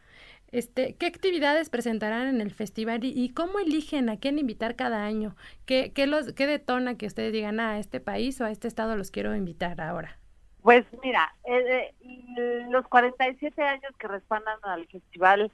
Este, 0.51 0.95
¿Qué 0.95 1.07
actividades 1.07 1.69
presentarán 1.69 2.27
en 2.27 2.39
el 2.39 2.51
festival 2.51 3.01
y, 3.03 3.29
cómo 3.33 3.59
eligen 3.59 4.09
a 4.09 4.17
quién 4.17 4.39
invitar 4.39 4.75
cada 4.75 5.03
año? 5.03 5.35
¿Qué, 5.65 5.91
qué, 5.93 6.07
los, 6.07 6.31
¿Qué 6.33 6.47
detona 6.47 6.97
que 6.97 7.05
ustedes 7.05 7.33
digan 7.33 7.59
ah, 7.59 7.71
a 7.71 7.79
este 7.79 7.99
país 7.99 8.39
o 8.39 8.45
a 8.45 8.51
este 8.51 8.67
estado 8.67 8.95
los 8.95 9.11
quiero 9.11 9.35
invitar 9.35 9.81
ahora? 9.81 10.17
Pues 10.61 10.85
mira, 11.03 11.35
eh, 11.43 11.93
eh 12.01 12.65
los 12.69 12.87
47 12.87 13.61
años 13.61 13.91
que 13.97 14.07
respaldan 14.07 14.57
al 14.63 14.87
festival 14.87 15.51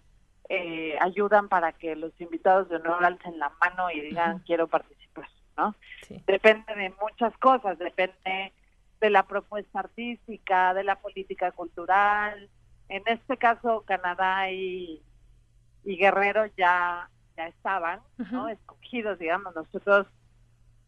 eh, 0.49 0.95
ayudan 0.99 1.49
para 1.49 1.71
que 1.71 1.95
los 1.95 2.19
invitados 2.19 2.69
de 2.69 2.75
honor 2.75 3.03
alcen 3.03 3.39
la 3.39 3.51
mano 3.61 3.89
y 3.91 4.01
digan 4.01 4.39
quiero 4.39 4.67
participar, 4.67 5.27
¿no? 5.57 5.75
Depende 6.27 6.75
de 6.75 6.93
muchas 7.01 7.35
cosas, 7.37 7.79
depende 7.79 8.53
de 9.03 9.09
la 9.09 9.27
propuesta 9.27 9.81
artística, 9.81 10.73
de 10.73 10.85
la 10.85 10.95
política 10.95 11.51
cultural. 11.51 12.49
En 12.87 13.03
este 13.05 13.35
caso, 13.35 13.83
Canadá 13.85 14.49
y, 14.49 15.03
Guerrero 15.83 16.45
ya, 16.55 17.09
ya 17.35 17.47
estaban, 17.47 17.99
¿no? 18.31 18.47
Escogidos, 18.47 19.19
digamos, 19.19 19.53
nosotros 19.53 20.07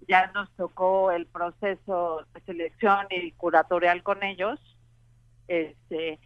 ya 0.08 0.28
nos 0.28 0.50
tocó 0.52 1.12
el 1.12 1.26
proceso 1.26 2.26
de 2.34 2.40
selección 2.46 3.06
y 3.10 3.34
curatorial 3.34 4.02
con 4.02 4.24
ellos. 4.24 4.62
Este, 5.50 6.18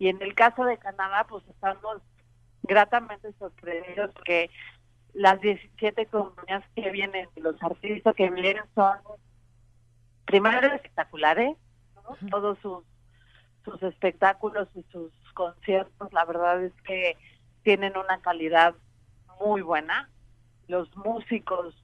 y 0.00 0.08
en 0.08 0.20
el 0.22 0.34
caso 0.34 0.64
de 0.64 0.78
Canadá, 0.78 1.28
pues 1.28 1.46
estamos 1.46 2.02
gratamente 2.64 3.32
sorprendidos 3.38 4.10
porque 4.14 4.50
las 5.12 5.40
17 5.40 6.06
compañías 6.06 6.64
que 6.74 6.90
vienen, 6.90 7.28
los 7.36 7.62
artistas 7.62 8.16
que 8.16 8.30
vienen 8.30 8.64
son 8.74 8.98
primero 10.26 10.74
espectaculares, 10.74 11.56
todos 12.30 12.58
sus, 12.58 12.84
sus 13.64 13.82
espectáculos 13.82 14.68
y 14.74 14.82
sus 14.92 15.12
conciertos, 15.34 16.12
la 16.12 16.24
verdad 16.24 16.62
es 16.62 16.72
que 16.82 17.16
tienen 17.62 17.96
una 17.96 18.20
calidad 18.20 18.74
muy 19.40 19.62
buena. 19.62 20.10
Los 20.68 20.94
músicos, 20.96 21.74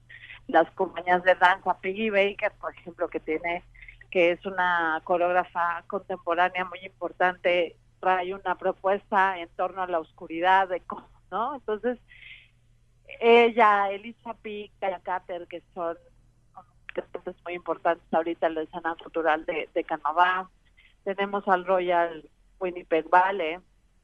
las 0.47 0.69
compañías 0.71 1.23
de 1.23 1.35
danza, 1.35 1.79
Peggy 1.79 2.09
Baker, 2.09 2.51
por 2.59 2.73
ejemplo, 2.75 3.07
que 3.07 3.19
tiene 3.19 3.63
que 4.11 4.29
es 4.29 4.45
una 4.45 5.01
coreógrafa 5.05 5.83
contemporánea 5.87 6.65
muy 6.65 6.77
importante, 6.85 7.75
trae 7.99 8.35
una 8.35 8.55
propuesta 8.59 9.39
en 9.39 9.49
torno 9.55 9.81
a 9.81 9.87
la 9.87 9.99
oscuridad, 9.99 10.67
de 10.67 10.83
¿no? 11.31 11.55
Entonces, 11.55 11.97
ella, 13.19 13.89
Elisa 13.89 14.35
Pick, 14.35 14.71
Kaya 14.79 14.99
Carter, 14.99 15.47
que 15.47 15.63
son 15.73 15.97
muy 17.43 17.53
importantes 17.53 18.05
ahorita 18.13 18.47
en 18.47 18.55
la 18.55 18.61
escena 18.61 18.95
cultural 19.01 19.45
de, 19.45 19.69
de 19.73 19.83
Canadá. 19.83 20.49
Tenemos 21.03 21.47
al 21.47 21.65
Royal 21.65 22.29
Winnipeg 22.59 23.09
Ballet, 23.09 23.61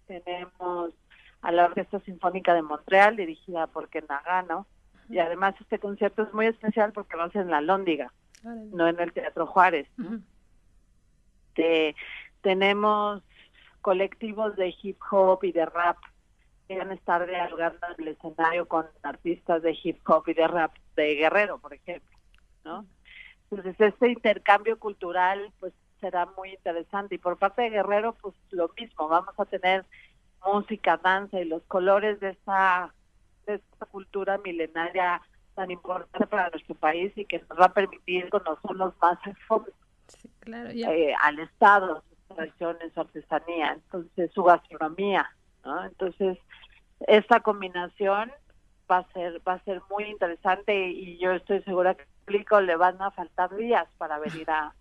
tenemos 0.07 0.93
a 1.41 1.51
la 1.51 1.65
Orquesta 1.65 1.99
Sinfónica 2.01 2.53
de 2.53 2.61
Montreal, 2.61 3.15
dirigida 3.15 3.67
por 3.67 3.89
Ken 3.89 4.05
Nagano, 4.09 4.67
y 5.09 5.19
además 5.19 5.55
este 5.59 5.79
concierto 5.79 6.23
es 6.23 6.33
muy 6.33 6.47
especial 6.47 6.91
porque 6.91 7.17
va 7.17 7.25
a 7.25 7.31
ser 7.31 7.43
en 7.43 7.51
la 7.51 7.61
Lóndiga, 7.61 8.13
no 8.43 8.87
en 8.87 8.99
el 8.99 9.13
Teatro 9.13 9.47
Juárez. 9.47 9.87
tenemos 12.41 13.23
colectivos 13.81 14.55
de 14.55 14.75
hip 14.81 14.99
hop 15.09 15.43
y 15.43 15.51
de 15.51 15.65
rap 15.65 15.97
que 16.67 16.77
van 16.77 16.91
a 16.91 16.93
estar 16.93 17.25
dialogando 17.25 17.79
en 17.97 18.03
el 18.03 18.07
escenario 18.09 18.67
con 18.67 18.85
artistas 19.01 19.63
de 19.63 19.77
hip 19.81 20.07
hop 20.07 20.23
y 20.27 20.33
de 20.33 20.47
rap 20.47 20.75
de 20.95 21.15
Guerrero, 21.15 21.57
por 21.57 21.73
ejemplo, 21.73 22.18
¿no? 22.69 22.85
Entonces 23.49 23.75
este 23.79 24.11
intercambio 24.11 24.77
cultural 24.77 25.51
pues 25.59 25.73
será 25.99 26.27
muy 26.37 26.51
interesante 26.51 27.15
y 27.15 27.17
por 27.17 27.37
parte 27.37 27.63
de 27.63 27.71
Guerrero 27.71 28.13
pues 28.21 28.35
lo 28.51 28.69
mismo, 28.77 29.07
vamos 29.07 29.33
a 29.37 29.45
tener 29.45 29.85
música, 30.45 30.97
danza 30.97 31.39
y 31.39 31.45
los 31.45 31.63
colores 31.63 32.19
de 32.19 32.29
esta, 32.29 32.93
de 33.47 33.55
esta 33.55 33.85
cultura 33.87 34.37
milenaria 34.37 35.21
tan 35.55 35.71
importante 35.71 36.27
para 36.27 36.49
nuestro 36.51 36.75
país 36.75 37.11
y 37.17 37.25
que 37.25 37.43
nos 37.49 37.59
va 37.59 37.65
a 37.65 37.73
permitir 37.73 38.29
conocerlos 38.29 38.93
más 39.01 39.17
sí, 40.07 40.29
claro, 40.39 40.69
eh, 40.69 41.13
al 41.21 41.39
Estado, 41.39 42.03
tradiciones, 42.27 42.93
su 42.93 43.01
artesanía, 43.01 43.73
entonces 43.73 44.31
su 44.33 44.43
gastronomía, 44.43 45.29
¿no? 45.65 45.83
Entonces, 45.83 46.37
esta 47.07 47.41
combinación 47.41 48.31
va 48.89 48.99
a 48.99 49.11
ser 49.11 49.41
va 49.45 49.53
a 49.53 49.63
ser 49.63 49.81
muy 49.89 50.05
interesante 50.05 50.89
y 50.89 51.17
yo 51.17 51.33
estoy 51.33 51.61
segura 51.63 51.95
que 51.95 52.05
público 52.29 52.61
le 52.61 52.75
van 52.75 53.01
a 53.01 53.11
faltar 53.11 53.55
días 53.55 53.87
para 53.97 54.19
venir 54.19 54.49
a, 54.49 54.73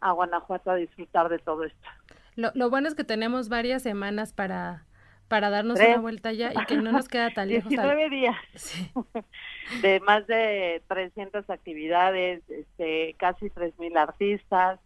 a 0.00 0.12
Guanajuato 0.12 0.70
a 0.70 0.76
disfrutar 0.76 1.28
de 1.28 1.38
todo 1.38 1.64
esto. 1.64 1.88
Lo, 2.34 2.50
lo 2.54 2.68
bueno 2.68 2.88
es 2.88 2.94
que 2.94 3.04
tenemos 3.04 3.48
varias 3.48 3.82
semanas 3.82 4.32
para 4.32 4.84
para 5.28 5.50
darnos 5.50 5.80
una 5.80 5.98
vuelta 5.98 6.32
ya 6.32 6.52
y 6.52 6.66
que 6.66 6.76
no 6.76 6.92
nos 6.92 7.08
queda 7.08 7.30
tan 7.30 7.48
lejos. 7.48 7.68
19 7.68 8.10
días 8.10 8.36
de 9.82 10.00
más 10.00 10.26
de 10.26 10.82
300 10.86 11.50
actividades, 11.50 12.48
este, 12.48 13.14
casi 13.18 13.46
3.000 13.50 13.98
artistas. 13.98 14.78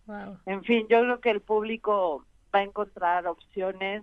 En 0.46 0.64
fin, 0.64 0.87
yo 0.88 1.02
creo 1.02 1.20
que 1.20 1.30
el 1.30 1.40
público 1.42 2.24
va 2.54 2.61
a 2.61 2.62
encontrar 2.62 3.26
opciones 3.26 4.02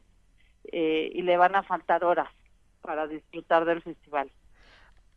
eh, 0.71 1.09
y 1.11 1.23
le 1.23 1.37
van 1.37 1.55
a 1.55 1.63
faltar 1.63 2.03
horas 2.03 2.29
para 2.81 3.07
disfrutar 3.07 3.65
del 3.65 3.81
festival. 3.81 4.29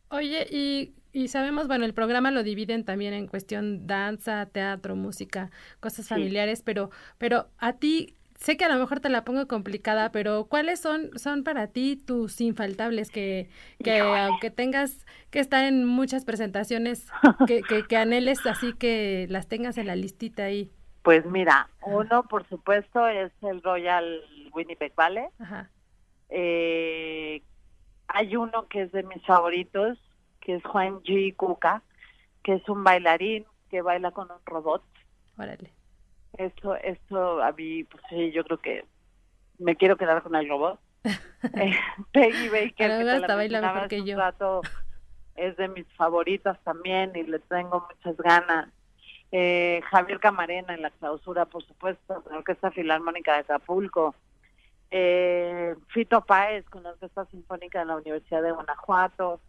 Oye, 0.09 0.47
y, 0.49 0.95
y 1.13 1.27
sabemos, 1.27 1.67
bueno, 1.67 1.85
el 1.85 1.93
programa 1.93 2.31
lo 2.31 2.43
dividen 2.43 2.85
también 2.85 3.13
en 3.13 3.27
cuestión 3.27 3.87
danza, 3.87 4.45
teatro, 4.47 4.95
música, 4.95 5.51
cosas 5.79 6.07
familiares, 6.07 6.61
pero, 6.61 6.89
pero 7.17 7.47
a 7.57 7.73
ti, 7.73 8.15
sé 8.35 8.57
que 8.57 8.65
a 8.65 8.69
lo 8.69 8.79
mejor 8.79 8.99
te 8.99 9.09
la 9.09 9.23
pongo 9.23 9.47
complicada, 9.47 10.11
pero 10.11 10.45
¿cuáles 10.45 10.79
son, 10.79 11.17
son 11.17 11.43
para 11.43 11.67
ti 11.67 11.95
tus 11.95 12.41
infaltables 12.41 13.11
que, 13.11 13.49
que 13.83 13.99
aunque 13.99 14.49
tengas 14.49 15.05
que 15.29 15.39
estar 15.39 15.63
en 15.65 15.85
muchas 15.85 16.25
presentaciones, 16.25 17.07
que, 17.47 17.61
que, 17.61 17.97
anheles 17.97 18.45
así 18.45 18.73
que 18.73 19.27
las 19.29 19.47
tengas 19.47 19.77
en 19.77 19.87
la 19.87 19.95
listita 19.95 20.45
ahí? 20.45 20.71
Pues 21.03 21.25
mira, 21.25 21.69
uno 21.81 22.23
por 22.23 22.47
supuesto 22.47 23.07
es 23.07 23.31
el 23.41 23.61
Royal 23.61 24.21
Winnipeg 24.53 24.93
Ballet. 24.95 25.29
Eh, 26.29 27.41
hay 28.07 28.35
uno 28.35 28.67
que 28.67 28.83
es 28.83 28.91
de 28.91 29.03
mis 29.03 29.23
favoritos, 29.25 29.97
que 30.41 30.55
es 30.55 30.63
Juan 30.63 31.01
G. 31.03 31.35
Cuca, 31.35 31.81
que 32.43 32.55
es 32.55 32.67
un 32.67 32.83
bailarín 32.83 33.45
que 33.69 33.81
baila 33.81 34.11
con 34.11 34.29
un 34.29 34.39
robot. 34.45 34.83
Órale. 35.37 35.71
Esto, 36.37 36.75
esto 36.75 37.41
a 37.41 37.51
mí, 37.51 37.83
pues 37.85 38.03
sí, 38.09 38.31
yo 38.31 38.43
creo 38.43 38.57
que 38.57 38.85
me 39.59 39.75
quiero 39.75 39.97
quedar 39.97 40.21
con 40.21 40.35
el 40.35 40.49
robot. 40.49 40.79
eh, 41.03 41.75
Peggy 42.11 42.49
Baker, 42.49 42.73
que 42.75 42.87
la 43.49 43.87
que 43.87 44.03
yo. 44.03 44.17
Rato, 44.17 44.61
es 45.35 45.55
de 45.57 45.67
mis 45.67 45.87
favoritas 45.93 46.59
también 46.63 47.11
y 47.15 47.23
le 47.23 47.39
tengo 47.39 47.87
muchas 47.89 48.17
ganas. 48.17 48.69
Eh, 49.31 49.81
Javier 49.89 50.19
Camarena 50.19 50.73
en 50.73 50.81
la 50.81 50.89
clausura, 50.91 51.45
por 51.45 51.65
supuesto, 51.65 52.23
la 52.29 52.37
Orquesta 52.37 52.71
Filarmónica 52.71 53.33
de 53.33 53.39
Acapulco. 53.39 54.13
Eh, 54.91 55.73
Fito 55.87 56.21
Páez 56.21 56.65
con 56.69 56.83
la 56.83 56.89
Orquesta 56.89 57.25
Sinfónica 57.25 57.79
de 57.79 57.85
la 57.85 57.95
Universidad 57.95 58.43
de 58.43 58.51
Guanajuato. 58.51 59.39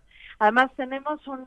Además 0.43 0.71
tenemos 0.77 1.25
un 1.29 1.47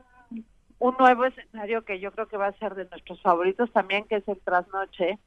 un 0.78 0.96
nuevo 0.98 1.24
escenario 1.24 1.84
que 1.84 2.00
yo 2.00 2.12
creo 2.12 2.28
que 2.28 2.36
va 2.36 2.48
a 2.48 2.58
ser 2.58 2.74
de 2.74 2.86
nuestros 2.86 3.20
favoritos 3.22 3.72
también, 3.72 4.04
que 4.04 4.16
es 4.16 4.28
el 4.28 4.40
Trasnoche, 4.40 5.18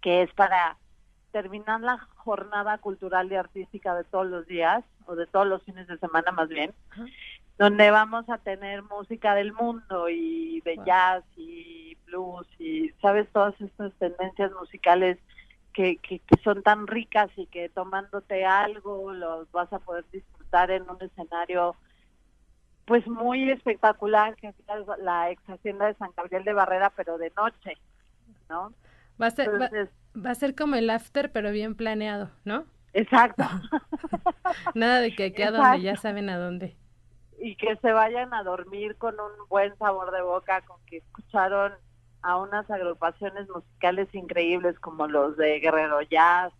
que 0.00 0.22
es 0.22 0.32
para 0.34 0.76
terminar 1.30 1.80
la 1.80 1.98
jornada 2.16 2.78
cultural 2.78 3.30
y 3.30 3.36
artística 3.36 3.94
de 3.94 4.04
todos 4.04 4.26
los 4.26 4.46
días, 4.46 4.84
o 5.06 5.14
de 5.14 5.26
todos 5.26 5.46
los 5.46 5.62
fines 5.62 5.86
de 5.86 5.98
semana 5.98 6.32
más 6.32 6.48
bien, 6.48 6.72
donde 7.58 7.90
vamos 7.90 8.28
a 8.28 8.38
tener 8.38 8.82
música 8.82 9.34
del 9.34 9.52
mundo 9.52 10.08
y 10.08 10.60
de 10.62 10.78
jazz 10.84 11.24
y 11.36 11.96
blues 12.06 12.46
y, 12.58 12.90
¿sabes? 13.00 13.28
Todas 13.32 13.60
estas 13.60 13.92
tendencias 13.94 14.50
musicales 14.52 15.18
que, 15.72 15.98
que, 15.98 16.18
que 16.18 16.42
son 16.42 16.62
tan 16.64 16.88
ricas 16.88 17.30
y 17.36 17.46
que 17.46 17.68
tomándote 17.68 18.44
algo 18.44 19.12
los 19.12 19.50
vas 19.52 19.72
a 19.72 19.78
poder 19.78 20.04
disfrutar 20.10 20.72
en 20.72 20.88
un 20.90 21.00
escenario 21.00 21.76
pues 22.84 23.06
muy 23.06 23.50
espectacular, 23.50 24.36
que 24.36 24.48
es 24.48 24.54
la 25.02 25.30
ex 25.30 25.42
hacienda 25.48 25.86
de 25.86 25.94
San 25.94 26.10
Gabriel 26.16 26.44
de 26.44 26.52
Barrera, 26.52 26.92
pero 26.96 27.18
de 27.18 27.32
noche, 27.36 27.76
¿no? 28.48 28.72
Va 29.20 29.26
a 29.26 29.30
ser, 29.30 29.50
va, 29.50 30.30
a 30.30 30.34
ser 30.34 30.54
como 30.54 30.74
el 30.74 30.90
after, 30.90 31.30
pero 31.30 31.52
bien 31.52 31.74
planeado, 31.74 32.30
¿no? 32.44 32.64
Exacto. 32.92 33.44
Nada 34.74 35.00
de 35.00 35.14
que 35.14 35.26
aquí 35.26 35.42
a 35.42 35.52
donde 35.52 35.82
ya 35.82 35.96
saben 35.96 36.30
a 36.30 36.38
dónde. 36.38 36.76
y 37.38 37.54
que 37.56 37.76
se 37.76 37.92
vayan 37.92 38.34
a 38.34 38.42
dormir 38.42 38.96
con 38.96 39.14
un 39.14 39.48
buen 39.48 39.76
sabor 39.78 40.10
de 40.10 40.22
boca, 40.22 40.62
con 40.62 40.78
que 40.86 40.98
escucharon 40.98 41.72
a 42.22 42.36
unas 42.36 42.70
agrupaciones 42.70 43.48
musicales 43.48 44.08
increíbles 44.14 44.78
como 44.78 45.06
los 45.06 45.36
de 45.36 45.58
Guerrero 45.60 46.02
Jazz 46.02 46.52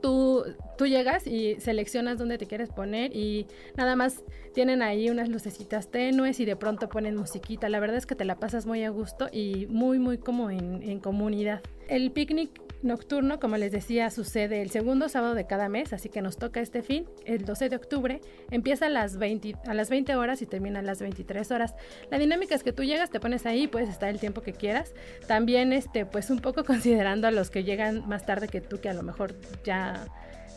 tú, 0.00 0.44
tú 0.76 0.86
llegas 0.86 1.26
y 1.26 1.60
seleccionas 1.60 2.18
dónde 2.18 2.38
te 2.38 2.46
quieres 2.46 2.70
poner 2.70 3.14
y 3.14 3.46
nada 3.76 3.96
más 3.96 4.22
tienen 4.54 4.82
ahí 4.82 5.10
unas 5.10 5.28
lucecitas 5.28 5.90
tenues 5.90 6.40
y 6.40 6.44
de 6.44 6.56
pronto 6.56 6.88
ponen 6.88 7.16
musiquita. 7.16 7.68
La 7.68 7.80
verdad 7.80 7.96
es 7.96 8.06
que 8.06 8.14
te 8.14 8.24
la 8.24 8.36
pasas 8.36 8.66
muy 8.66 8.84
a 8.84 8.90
gusto 8.90 9.28
y 9.32 9.66
muy, 9.68 9.98
muy 9.98 10.18
como 10.18 10.50
en, 10.50 10.82
en 10.82 11.00
comunidad. 11.00 11.62
El 11.88 12.10
picnic 12.10 12.50
nocturno, 12.82 13.40
como 13.40 13.56
les 13.56 13.72
decía, 13.72 14.10
sucede 14.10 14.62
el 14.62 14.70
segundo 14.70 15.08
sábado 15.08 15.34
de 15.34 15.46
cada 15.46 15.68
mes, 15.68 15.92
así 15.92 16.08
que 16.08 16.22
nos 16.22 16.36
toca 16.36 16.60
este 16.60 16.82
fin, 16.82 17.06
el 17.24 17.44
12 17.44 17.68
de 17.68 17.76
octubre. 17.76 18.20
Empieza 18.50 18.86
a 18.86 18.88
las 18.88 19.16
20, 19.16 19.56
a 19.66 19.74
las 19.74 19.90
20 19.90 20.14
horas 20.16 20.42
y 20.42 20.46
termina 20.46 20.80
a 20.80 20.82
las 20.82 21.00
23 21.00 21.50
horas. 21.50 21.74
La 22.10 22.18
dinámica 22.18 22.54
es 22.54 22.62
que 22.62 22.72
tú 22.72 22.84
llegas, 22.84 23.10
te 23.10 23.20
pones 23.20 23.46
ahí, 23.46 23.66
puedes 23.66 23.88
estar 23.88 24.08
el 24.08 24.20
tiempo 24.20 24.42
que 24.42 24.52
quieras. 24.52 24.94
También, 25.26 25.72
este, 25.72 26.06
pues 26.06 26.30
un 26.30 26.38
poco 26.38 26.64
considerando 26.66 27.28
a 27.28 27.30
los 27.30 27.50
que 27.50 27.64
llegan 27.64 28.08
más 28.08 28.26
tarde 28.26 28.48
que 28.48 28.60
tú, 28.60 28.80
que 28.80 28.88
a 28.88 28.94
lo 28.94 29.02
mejor 29.02 29.34
ya 29.64 30.06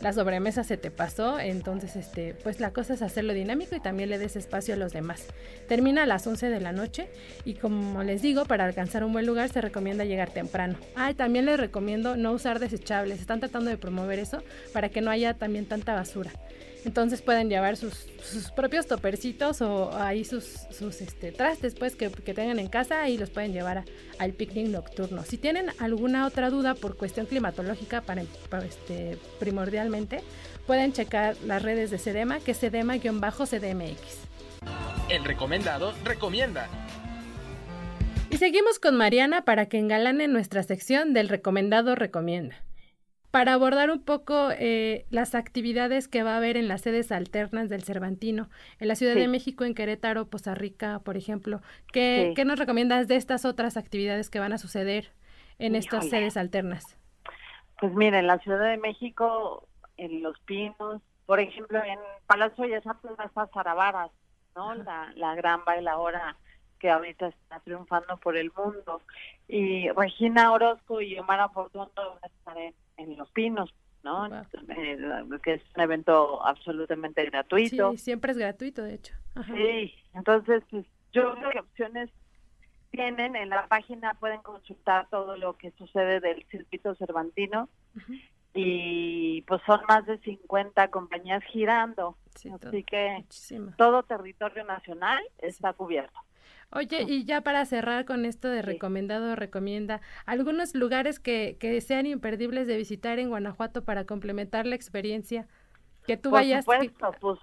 la 0.00 0.12
sobremesa 0.12 0.64
se 0.64 0.76
te 0.76 0.90
pasó, 0.90 1.38
entonces 1.38 1.96
este, 1.96 2.34
pues 2.42 2.60
la 2.60 2.72
cosa 2.72 2.94
es 2.94 3.02
hacerlo 3.02 3.34
dinámico 3.34 3.76
y 3.76 3.80
también 3.80 4.10
le 4.10 4.18
des 4.18 4.36
espacio 4.36 4.74
a 4.74 4.76
los 4.76 4.92
demás. 4.92 5.26
Termina 5.68 6.04
a 6.04 6.06
las 6.06 6.26
11 6.26 6.48
de 6.48 6.60
la 6.60 6.72
noche 6.72 7.08
y 7.44 7.54
como 7.54 8.02
les 8.02 8.22
digo, 8.22 8.44
para 8.44 8.64
alcanzar 8.64 9.04
un 9.04 9.12
buen 9.12 9.26
lugar 9.26 9.48
se 9.48 9.60
recomienda 9.60 10.04
llegar 10.04 10.30
temprano. 10.30 10.76
Ah, 10.96 11.12
también 11.14 11.46
les 11.46 11.58
recomiendo 11.58 12.16
no 12.16 12.32
usar 12.32 12.58
desechables, 12.58 13.20
están 13.20 13.40
tratando 13.40 13.70
de 13.70 13.76
promover 13.76 14.18
eso 14.18 14.42
para 14.72 14.88
que 14.88 15.00
no 15.00 15.10
haya 15.10 15.34
también 15.34 15.66
tanta 15.66 15.94
basura. 15.94 16.30
Entonces 16.84 17.22
pueden 17.22 17.48
llevar 17.48 17.76
sus, 17.76 18.06
propios 18.56 18.86
topercitos 18.86 19.60
o 19.60 19.96
ahí 19.96 20.24
sus, 20.24 20.44
sus 20.70 21.00
este, 21.00 21.30
trastes 21.30 21.74
pues 21.74 21.94
que, 21.94 22.10
tengan 22.10 22.58
en 22.58 22.68
casa 22.68 23.08
y 23.08 23.18
los 23.18 23.30
pueden 23.30 23.52
llevar 23.52 23.84
al 24.18 24.32
picnic 24.32 24.68
nocturno. 24.68 25.22
Si 25.24 25.38
tienen 25.38 25.66
alguna 25.78 26.26
otra 26.26 26.50
duda 26.50 26.74
por 26.74 26.96
cuestión 26.96 27.26
climatológica 27.26 28.00
para, 28.00 28.22
este, 28.22 29.18
primordialmente, 29.38 30.22
pueden 30.66 30.92
checar 30.92 31.36
las 31.46 31.62
redes 31.62 31.90
de 31.90 31.98
Sedema, 31.98 32.40
que 32.40 32.52
es 32.52 32.58
Sedema-CDMX. 32.58 34.18
El 35.08 35.24
recomendado 35.24 35.92
recomienda. 36.04 36.68
Y 38.30 38.38
seguimos 38.38 38.78
con 38.78 38.96
Mariana 38.96 39.44
para 39.44 39.66
que 39.66 39.78
engalane 39.78 40.26
nuestra 40.26 40.62
sección 40.62 41.12
del 41.12 41.28
recomendado 41.28 41.94
recomienda 41.94 42.56
para 43.32 43.54
abordar 43.54 43.90
un 43.90 44.04
poco 44.04 44.50
eh, 44.50 45.06
las 45.08 45.34
actividades 45.34 46.06
que 46.06 46.22
va 46.22 46.34
a 46.34 46.36
haber 46.36 46.58
en 46.58 46.68
las 46.68 46.82
sedes 46.82 47.10
alternas 47.10 47.70
del 47.70 47.82
Cervantino, 47.82 48.50
en 48.78 48.88
la 48.88 48.94
Ciudad 48.94 49.14
de 49.14 49.26
México, 49.26 49.64
en 49.64 49.74
Querétaro, 49.74 50.26
Poza 50.26 50.54
Rica, 50.54 51.00
por 51.02 51.16
ejemplo. 51.16 51.62
¿Qué, 51.90 52.34
¿Qué, 52.36 52.44
nos 52.44 52.58
recomiendas 52.58 53.08
de 53.08 53.16
estas 53.16 53.46
otras 53.46 53.78
actividades 53.78 54.28
que 54.28 54.38
van 54.38 54.52
a 54.52 54.58
suceder 54.58 55.12
en 55.58 55.74
estas 55.76 56.10
sedes 56.10 56.36
alternas? 56.36 56.98
Pues 57.80 57.94
mira, 57.94 58.18
en 58.18 58.26
la 58.26 58.38
Ciudad 58.38 58.68
de 58.68 58.76
México, 58.76 59.66
en 59.96 60.22
Los 60.22 60.38
Pinos, 60.40 61.00
por 61.24 61.40
ejemplo, 61.40 61.82
en 61.82 61.98
Palacio 62.26 62.64
de 62.64 62.76
está 62.76 63.48
Zarabaras, 63.54 64.10
¿no? 64.54 64.74
La, 64.74 65.10
la 65.16 65.34
gran 65.34 65.64
bailadora 65.64 66.36
que 66.78 66.90
ahorita 66.90 67.28
está 67.28 67.60
triunfando 67.60 68.18
por 68.18 68.36
el 68.36 68.52
mundo. 68.54 69.00
Y 69.48 69.88
Regina 69.92 70.52
Orozco 70.52 71.00
y 71.00 71.18
Omar 71.18 71.50
Fortuno 71.54 71.88
van 71.96 72.18
a 72.22 72.26
estar 72.26 72.58
en 72.58 72.74
en 72.96 73.16
Los 73.16 73.30
Pinos, 73.30 73.74
¿no? 74.02 74.26
Eh, 74.26 74.98
que 75.42 75.54
es 75.54 75.62
un 75.76 75.82
evento 75.82 76.44
absolutamente 76.44 77.24
gratuito. 77.24 77.92
Sí, 77.92 77.98
siempre 77.98 78.32
es 78.32 78.38
gratuito, 78.38 78.82
de 78.82 78.94
hecho. 78.94 79.14
Sí, 79.46 79.94
entonces 80.14 80.62
pues, 80.70 80.86
yo 81.12 81.34
creo 81.34 81.50
que 81.50 81.58
opciones 81.60 82.10
tienen. 82.90 83.36
En 83.36 83.48
la 83.48 83.66
página 83.66 84.14
pueden 84.14 84.42
consultar 84.42 85.08
todo 85.08 85.36
lo 85.36 85.56
que 85.56 85.70
sucede 85.72 86.20
del 86.20 86.44
circuito 86.50 86.94
cervantino. 86.94 87.68
Y 88.54 89.42
pues 89.42 89.62
son 89.64 89.80
más 89.88 90.04
de 90.04 90.18
50 90.18 90.88
compañías 90.88 91.42
girando, 91.44 92.18
así 92.34 92.84
que 92.84 93.24
todo 93.78 94.02
territorio 94.02 94.64
nacional 94.64 95.22
está 95.38 95.72
cubierto. 95.72 96.18
Oye, 96.72 97.02
y 97.06 97.24
ya 97.24 97.42
para 97.42 97.64
cerrar 97.66 98.04
con 98.04 98.24
esto 98.24 98.48
de 98.48 98.62
recomendado, 98.62 99.36
recomienda 99.36 100.00
algunos 100.24 100.74
lugares 100.74 101.20
que, 101.20 101.56
que 101.60 101.80
sean 101.80 102.06
imperdibles 102.06 102.66
de 102.66 102.76
visitar 102.76 103.18
en 103.18 103.28
Guanajuato 103.28 103.84
para 103.84 104.06
complementar 104.06 104.66
la 104.66 104.74
experiencia. 104.74 105.46
Que 106.06 106.16
tú 106.16 106.30
Por 106.30 106.40
vayas. 106.40 106.64
Supuesto, 106.64 107.14
pues 107.20 107.38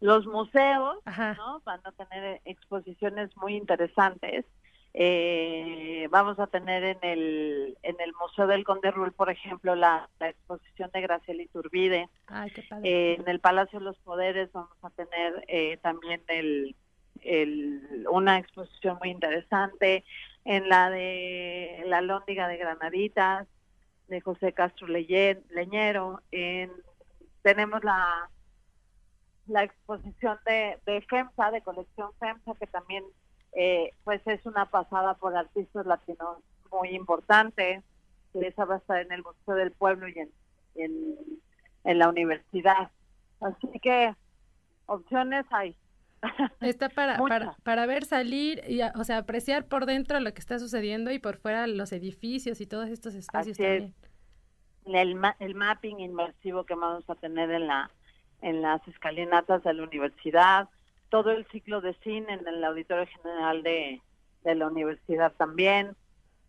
los 0.00 0.26
museos, 0.26 0.98
¿no? 1.36 1.62
Van 1.64 1.80
a 1.84 1.92
tener 1.92 2.40
exposiciones 2.44 3.34
muy 3.36 3.56
interesantes. 3.56 4.44
Eh, 4.92 6.06
vamos 6.10 6.38
a 6.38 6.46
tener 6.46 6.84
en 6.84 6.98
el 7.02 7.78
en 7.82 7.96
el 8.00 8.12
Museo 8.20 8.46
del 8.46 8.64
Conde 8.64 8.92
Rul, 8.92 9.12
por 9.12 9.28
ejemplo, 9.28 9.74
la, 9.74 10.08
exposición 10.20 10.90
de 10.92 11.00
Graciela 11.00 11.42
Iturbide. 11.42 12.08
Ay, 12.26 12.50
qué 12.50 12.62
padre. 12.62 12.88
Eh, 12.88 13.14
en 13.18 13.28
el 13.28 13.40
Palacio 13.40 13.80
de 13.80 13.86
los 13.86 13.98
Poderes 13.98 14.52
vamos 14.52 14.76
a 14.82 14.90
tener 14.90 15.44
eh, 15.48 15.78
también 15.78 16.22
el 16.28 16.76
una 18.10 18.38
exposición 18.38 18.98
muy 19.00 19.10
interesante, 19.10 20.04
en 20.44 20.68
la 20.68 20.90
de 20.90 21.82
la 21.86 22.02
Lóndiga 22.02 22.48
de 22.48 22.58
Granaditas, 22.58 23.48
de 24.08 24.20
José 24.20 24.52
Castro 24.52 24.86
Leñero, 24.86 26.20
en, 26.30 26.70
tenemos 27.42 27.82
la 27.82 28.28
la 29.46 29.64
exposición 29.64 30.38
de, 30.46 30.78
de 30.86 31.02
FEMSA, 31.02 31.50
de 31.50 31.62
colección 31.62 32.10
FEMSA, 32.18 32.54
que 32.54 32.66
también 32.66 33.04
eh, 33.52 33.92
pues 34.04 34.20
es 34.26 34.44
una 34.46 34.66
pasada 34.66 35.14
por 35.14 35.36
artistas 35.36 35.86
latinos 35.86 36.38
muy 36.70 36.90
importante. 36.90 37.82
Esa 38.32 38.64
va 38.64 38.76
a 38.76 38.78
estar 38.78 39.00
en 39.00 39.12
el 39.12 39.22
Museo 39.22 39.54
del 39.54 39.70
Pueblo 39.70 40.08
y 40.08 40.18
en, 40.18 40.30
en, 41.84 41.98
la 41.98 42.08
universidad. 42.08 42.90
Así 43.40 43.68
que 43.80 44.14
opciones 44.86 45.46
hay. 45.50 45.76
Está 46.60 46.88
para, 46.88 47.18
para, 47.18 47.56
para, 47.62 47.86
ver, 47.86 48.04
salir, 48.04 48.62
y, 48.68 48.80
o 48.82 49.04
sea, 49.04 49.18
apreciar 49.18 49.66
por 49.66 49.86
dentro 49.86 50.20
lo 50.20 50.32
que 50.32 50.40
está 50.40 50.58
sucediendo 50.58 51.10
y 51.10 51.18
por 51.18 51.36
fuera 51.36 51.66
los 51.66 51.92
edificios 51.92 52.60
y 52.60 52.66
todos 52.66 52.88
estos 52.88 53.14
espacios 53.14 53.56
también. 53.56 53.94
El, 54.86 55.18
el 55.38 55.54
mapping 55.54 56.00
inmersivo 56.00 56.64
que 56.64 56.74
vamos 56.74 57.08
a 57.08 57.14
tener 57.14 57.50
en 57.50 57.66
la 57.66 57.90
en 58.42 58.60
las 58.60 58.86
escalinatas 58.86 59.62
de 59.62 59.72
la 59.72 59.84
universidad, 59.84 60.68
todo 61.08 61.30
el 61.30 61.46
ciclo 61.46 61.80
de 61.80 61.94
cine 62.02 62.34
en 62.34 62.46
el 62.46 62.62
Auditorio 62.62 63.06
General 63.06 63.62
de, 63.62 64.02
de 64.44 64.54
la 64.54 64.66
universidad 64.66 65.32
también, 65.32 65.96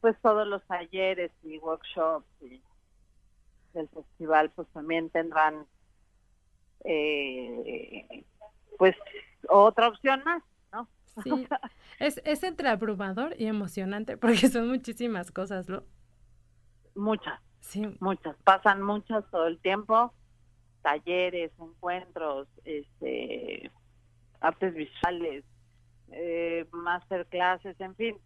pues 0.01 0.17
todos 0.21 0.45
los 0.45 0.61
talleres 0.65 1.31
y 1.41 1.57
workshops 1.59 2.27
del 3.73 3.88
festival 3.89 4.51
pues 4.51 4.67
también 4.73 5.09
tendrán 5.09 5.65
eh, 6.83 8.25
pues 8.77 8.95
otra 9.49 9.88
opción 9.89 10.21
más, 10.23 10.43
¿no? 10.71 10.88
Sí, 11.23 11.47
es, 11.99 12.21
es 12.25 12.43
entre 12.43 12.69
abrumador 12.69 13.36
y 13.38 13.45
emocionante 13.45 14.17
porque 14.17 14.49
son 14.49 14.67
muchísimas 14.67 15.31
cosas, 15.31 15.67
¿no? 15.69 15.84
Muchas, 16.95 17.41
sí. 17.60 17.95
muchas, 17.99 18.36
pasan 18.43 18.81
muchas 18.81 19.29
todo 19.31 19.47
el 19.47 19.60
tiempo, 19.60 20.13
talleres, 20.81 21.51
encuentros, 21.60 22.47
este, 22.63 23.69
artes 24.39 24.73
visuales, 24.73 25.43
eh, 26.10 26.65
masterclasses, 26.71 27.79
en 27.81 27.95
fin, 27.95 28.17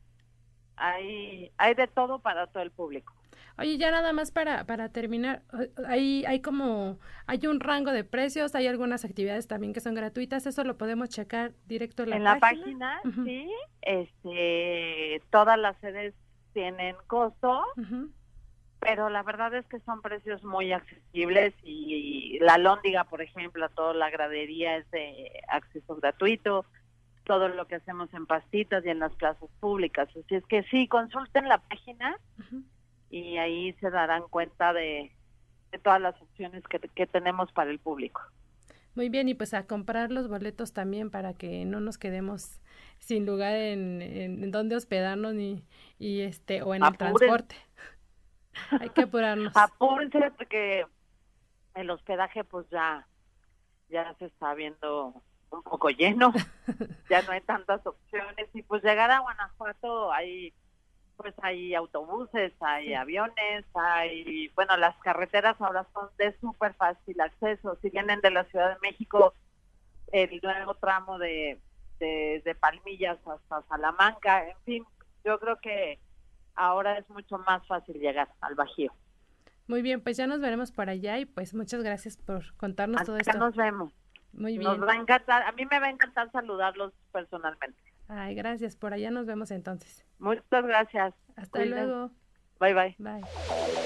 hay, 0.75 1.51
hay 1.58 1.73
de 1.73 1.88
todo 1.88 2.19
para 2.19 2.47
todo 2.47 2.63
el 2.63 2.71
público. 2.71 3.13
Oye, 3.58 3.78
ya 3.78 3.91
nada 3.91 4.13
más 4.13 4.32
para, 4.32 4.65
para 4.65 4.89
terminar, 4.89 5.41
hay, 5.88 6.23
hay 6.25 6.41
como, 6.41 6.99
hay 7.28 7.45
un 7.47 7.60
rango 7.60 7.91
de 7.91 8.04
precios, 8.04 8.56
hay 8.56 8.67
algunas 8.67 9.04
actividades 9.04 9.47
también 9.47 9.73
que 9.73 9.82
son 9.82 9.95
gratuitas, 9.95 10.45
eso 10.45 10.63
lo 10.63 10.78
podemos 10.78 11.10
checar 11.10 11.52
directo 11.67 12.04
en 12.04 12.12
la 12.12 12.15
en 12.15 12.23
la 12.23 12.39
página, 12.39 13.02
sí, 13.25 13.52
este, 13.82 15.21
todas 15.30 15.60
las 15.60 15.78
sedes 15.80 16.13
tienen 16.54 16.95
costo, 17.08 17.63
pero 18.80 19.10
la 19.10 19.23
verdad 19.23 19.54
es 19.54 19.65
que 19.67 19.80
son 19.82 20.02
precios 20.02 20.43
muy 20.43 20.71
accesibles 20.71 21.54
y, 21.63 22.39
la 22.39 22.58
lóndiga, 22.58 23.04
por 23.04 23.21
ejemplo, 23.21 23.67
toda 23.69 23.93
la 23.93 24.10
gradería 24.10 24.78
es 24.78 24.89
de 24.91 25.32
acceso 25.49 25.95
gratuito, 25.97 26.65
todo 27.25 27.49
lo 27.49 27.67
que 27.67 27.75
hacemos 27.75 28.12
en 28.13 28.25
pastitas 28.25 28.86
y 28.86 28.89
en 28.89 28.99
las 28.99 29.13
plazas 29.13 29.49
públicas. 29.60 30.08
Así 30.10 30.36
es 30.36 30.45
que 30.45 30.63
sí, 30.63 30.88
consulten 30.88 31.47
la 31.47 31.58
página 31.58 32.17
y 33.09 33.37
ahí 33.37 33.73
se 33.73 33.89
darán 33.89 34.23
cuenta 34.29 34.73
de, 34.73 35.11
todas 35.83 36.01
las 36.01 36.19
opciones 36.21 36.63
que, 36.67 36.79
que, 36.79 37.07
tenemos 37.07 37.51
para 37.51 37.71
el 37.71 37.79
público. 37.79 38.21
Muy 38.95 39.09
bien, 39.09 39.29
y 39.29 39.33
pues 39.33 39.53
a 39.53 39.65
comprar 39.67 40.11
los 40.11 40.27
boletos 40.27 40.73
también 40.73 41.09
para 41.11 41.33
que 41.33 41.65
no 41.65 41.79
nos 41.79 41.97
quedemos 41.97 42.59
sin 42.99 43.25
lugar 43.25 43.55
en, 43.55 44.01
en, 44.01 44.51
dónde 44.51 44.75
hospedarnos 44.75 45.33
ni 45.33 45.63
y 45.97 46.21
este 46.21 46.61
o 46.63 46.73
en 46.75 46.83
el 46.83 46.97
transporte. 46.97 47.55
Hay 48.79 48.89
que 48.89 49.03
apurarnos. 49.03 49.55
Apúrense 49.55 50.31
porque 50.31 50.85
el 51.75 51.89
hospedaje 51.89 52.43
pues 52.43 52.67
ya 52.69 53.07
ya 53.89 54.13
se 54.15 54.25
está 54.25 54.53
viendo 54.53 55.23
un 55.51 55.63
poco 55.63 55.89
lleno, 55.89 56.31
ya 57.09 57.21
no 57.23 57.31
hay 57.31 57.41
tantas 57.41 57.85
opciones 57.85 58.47
y 58.53 58.61
pues 58.61 58.83
llegar 58.83 59.09
a 59.09 59.19
Guanajuato 59.19 60.11
hay 60.11 60.53
pues 61.21 61.36
hay 61.41 61.75
autobuses, 61.75 62.53
hay 62.62 62.93
aviones, 62.93 63.65
hay, 63.73 64.47
bueno, 64.55 64.77
las 64.77 64.95
carreteras 64.99 65.60
ahora 65.60 65.86
son 65.93 66.08
de 66.17 66.34
súper 66.39 66.73
fácil 66.75 67.19
acceso. 67.19 67.77
Si 67.82 67.89
vienen 67.89 68.21
de 68.21 68.32
la 68.32 68.45
Ciudad 68.45 68.69
de 68.69 68.79
México, 68.79 69.34
el 70.13 70.39
nuevo 70.41 70.75
tramo 70.75 71.19
de, 71.19 71.60
de, 71.99 72.41
de 72.45 72.55
Palmillas 72.55 73.17
hasta 73.27 73.62
Salamanca, 73.67 74.47
en 74.47 74.58
fin, 74.63 74.86
yo 75.25 75.38
creo 75.39 75.58
que 75.60 75.99
ahora 76.55 76.97
es 76.97 77.10
mucho 77.10 77.38
más 77.39 77.67
fácil 77.67 77.99
llegar 77.99 78.29
al 78.39 78.55
Bajío. 78.55 78.93
Muy 79.67 79.82
bien, 79.82 79.99
pues 79.99 80.15
ya 80.15 80.25
nos 80.25 80.39
veremos 80.39 80.71
por 80.71 80.89
allá 80.89 81.19
y 81.19 81.25
pues 81.25 81.53
muchas 81.53 81.84
gracias 81.84 82.15
por 82.15 82.55
contarnos 82.55 83.03
todo 83.03 83.17
esto. 83.17 83.38
nos 83.38 83.58
vemos. 83.58 83.91
Muy 84.32 84.58
bien. 84.58 84.63
Nos 84.63 84.82
va 84.82 84.93
a 84.93 84.95
encantar, 84.95 85.43
a 85.43 85.51
mí 85.51 85.65
me 85.69 85.79
va 85.79 85.88
a 85.88 85.89
encantar 85.89 86.32
saludarlos 86.32 86.93
personalmente. 87.12 87.88
Ay, 88.09 88.33
gracias, 88.33 88.75
por 88.75 88.93
allá 88.93 89.11
nos 89.11 89.27
vemos 89.27 89.51
entonces. 89.51 90.03
Muchas 90.17 90.65
gracias. 90.65 91.13
Hasta 91.35 91.63
luego. 91.63 92.11
Bye 92.59 92.73
bye. 92.73 92.95
Bye. 92.97 93.85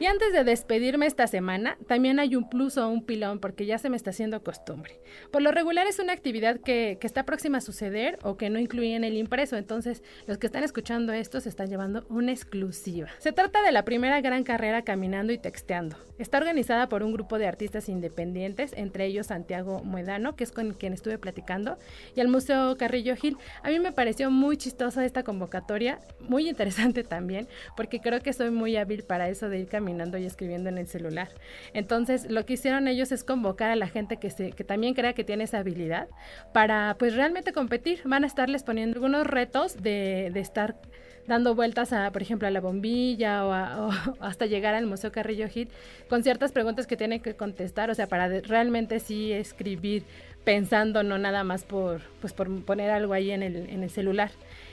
Y 0.00 0.06
antes 0.06 0.32
de 0.32 0.44
despedirme 0.44 1.04
esta 1.04 1.26
semana, 1.26 1.76
también 1.86 2.20
hay 2.20 2.34
un 2.34 2.48
plus 2.48 2.78
o 2.78 2.88
un 2.88 3.04
pilón 3.04 3.38
porque 3.38 3.66
ya 3.66 3.76
se 3.76 3.90
me 3.90 3.98
está 3.98 4.08
haciendo 4.08 4.42
costumbre. 4.42 4.98
Por 5.30 5.42
lo 5.42 5.52
regular 5.52 5.86
es 5.86 5.98
una 5.98 6.14
actividad 6.14 6.58
que, 6.58 6.98
está 7.02 7.26
próxima 7.26 7.58
a 7.58 7.60
suceder 7.60 8.18
o 8.22 8.38
que 8.38 8.48
no 8.48 8.58
incluye 8.58 8.94
en 8.94 9.04
el 9.04 9.18
impreso, 9.18 9.58
entonces 9.58 10.02
los 10.26 10.38
que 10.38 10.46
están 10.46 10.64
escuchando 10.64 11.12
esto 11.12 11.38
se 11.40 11.50
están 11.50 11.68
llevando 11.68 12.06
una 12.08 12.32
exclusiva. 12.32 13.08
Se 13.18 13.32
trata 13.32 13.62
de 13.62 13.72
la 13.72 13.84
primera 13.84 14.22
gran 14.22 14.42
carrera 14.42 14.82
caminando 14.82 15.34
y 15.34 15.38
texteando. 15.38 15.98
Está 16.18 16.38
organizada 16.38 16.88
por 16.88 17.02
un 17.02 17.12
grupo 17.12 17.38
de 17.38 17.46
artistas 17.46 17.90
independientes, 17.90 18.72
entre 18.76 19.04
ellos 19.04 19.26
Santiago 19.26 19.82
Muedano, 19.84 20.34
que 20.34 20.44
es 20.44 20.52
con 20.52 20.72
quien 20.72 20.94
estuve 20.94 21.18
platicando, 21.18 21.76
y 22.16 22.20
el 22.20 22.28
Museo 22.28 22.78
Carrillo 22.78 23.16
Gil. 23.16 23.36
A 23.62 23.68
mí 23.68 23.78
me 23.80 23.92
pareció 23.92 24.30
muy 24.30 24.56
chistosa 24.56 25.04
esta 25.04 25.24
convocatoria, 25.24 25.98
muy 26.20 26.48
interesante 26.48 27.04
también, 27.04 27.48
porque 27.76 28.00
creo 28.00 28.20
que 28.20 28.32
soy 28.32 28.50
muy 28.50 28.76
hábil 28.76 29.02
para 29.02 29.28
eso 29.28 29.50
de 29.50 29.58
ir 29.58 29.66
caminando 29.68 29.89
y 30.18 30.24
escribiendo 30.24 30.68
en 30.68 30.78
el 30.78 30.86
celular. 30.86 31.28
Entonces, 31.74 32.30
lo 32.30 32.44
que 32.46 32.54
hicieron 32.54 32.88
ellos 32.88 33.12
es 33.12 33.24
convocar 33.24 33.70
a 33.70 33.76
la 33.76 33.88
gente 33.88 34.16
que, 34.16 34.30
se, 34.30 34.52
que 34.52 34.64
también 34.64 34.94
crea 34.94 35.12
que 35.12 35.24
tiene 35.24 35.44
esa 35.44 35.58
habilidad 35.58 36.08
para 36.52 36.96
pues 36.98 37.14
realmente 37.14 37.52
competir. 37.52 38.00
Van 38.04 38.24
a 38.24 38.26
estarles 38.26 38.62
poniendo 38.62 38.96
algunos 38.96 39.26
retos 39.26 39.82
de, 39.82 40.30
de 40.32 40.40
estar 40.40 40.76
dando 41.26 41.54
vueltas 41.54 41.92
a, 41.92 42.10
por 42.10 42.22
ejemplo, 42.22 42.48
a 42.48 42.50
la 42.50 42.60
bombilla 42.60 43.46
o, 43.46 43.90
hasta 44.20 44.46
llegar 44.46 44.74
al 44.74 44.86
Museo 44.86 45.12
Carrillo 45.12 45.48
Gil 45.48 45.68
con 46.08 46.22
ciertas 46.22 46.52
preguntas 46.52 46.86
que 46.86 46.96
tienen 46.96 47.20
que 47.20 47.34
contestar, 47.36 47.90
o 47.90 47.94
sea, 47.94 48.06
para 48.06 48.28
realmente 48.40 48.98
sí 49.00 49.32
escribir 49.32 50.04
pensando, 50.44 51.02
no 51.02 51.18
nada 51.18 51.44
más 51.44 51.64
por, 51.64 52.00
pues, 52.20 52.32
por 52.32 52.64
poner 52.64 52.90
algo 52.90 53.12
ahí 53.12 53.30
en 53.30 53.42
el, 53.42 53.56
en 53.56 53.82
el 53.82 53.90
celular. 53.90 54.30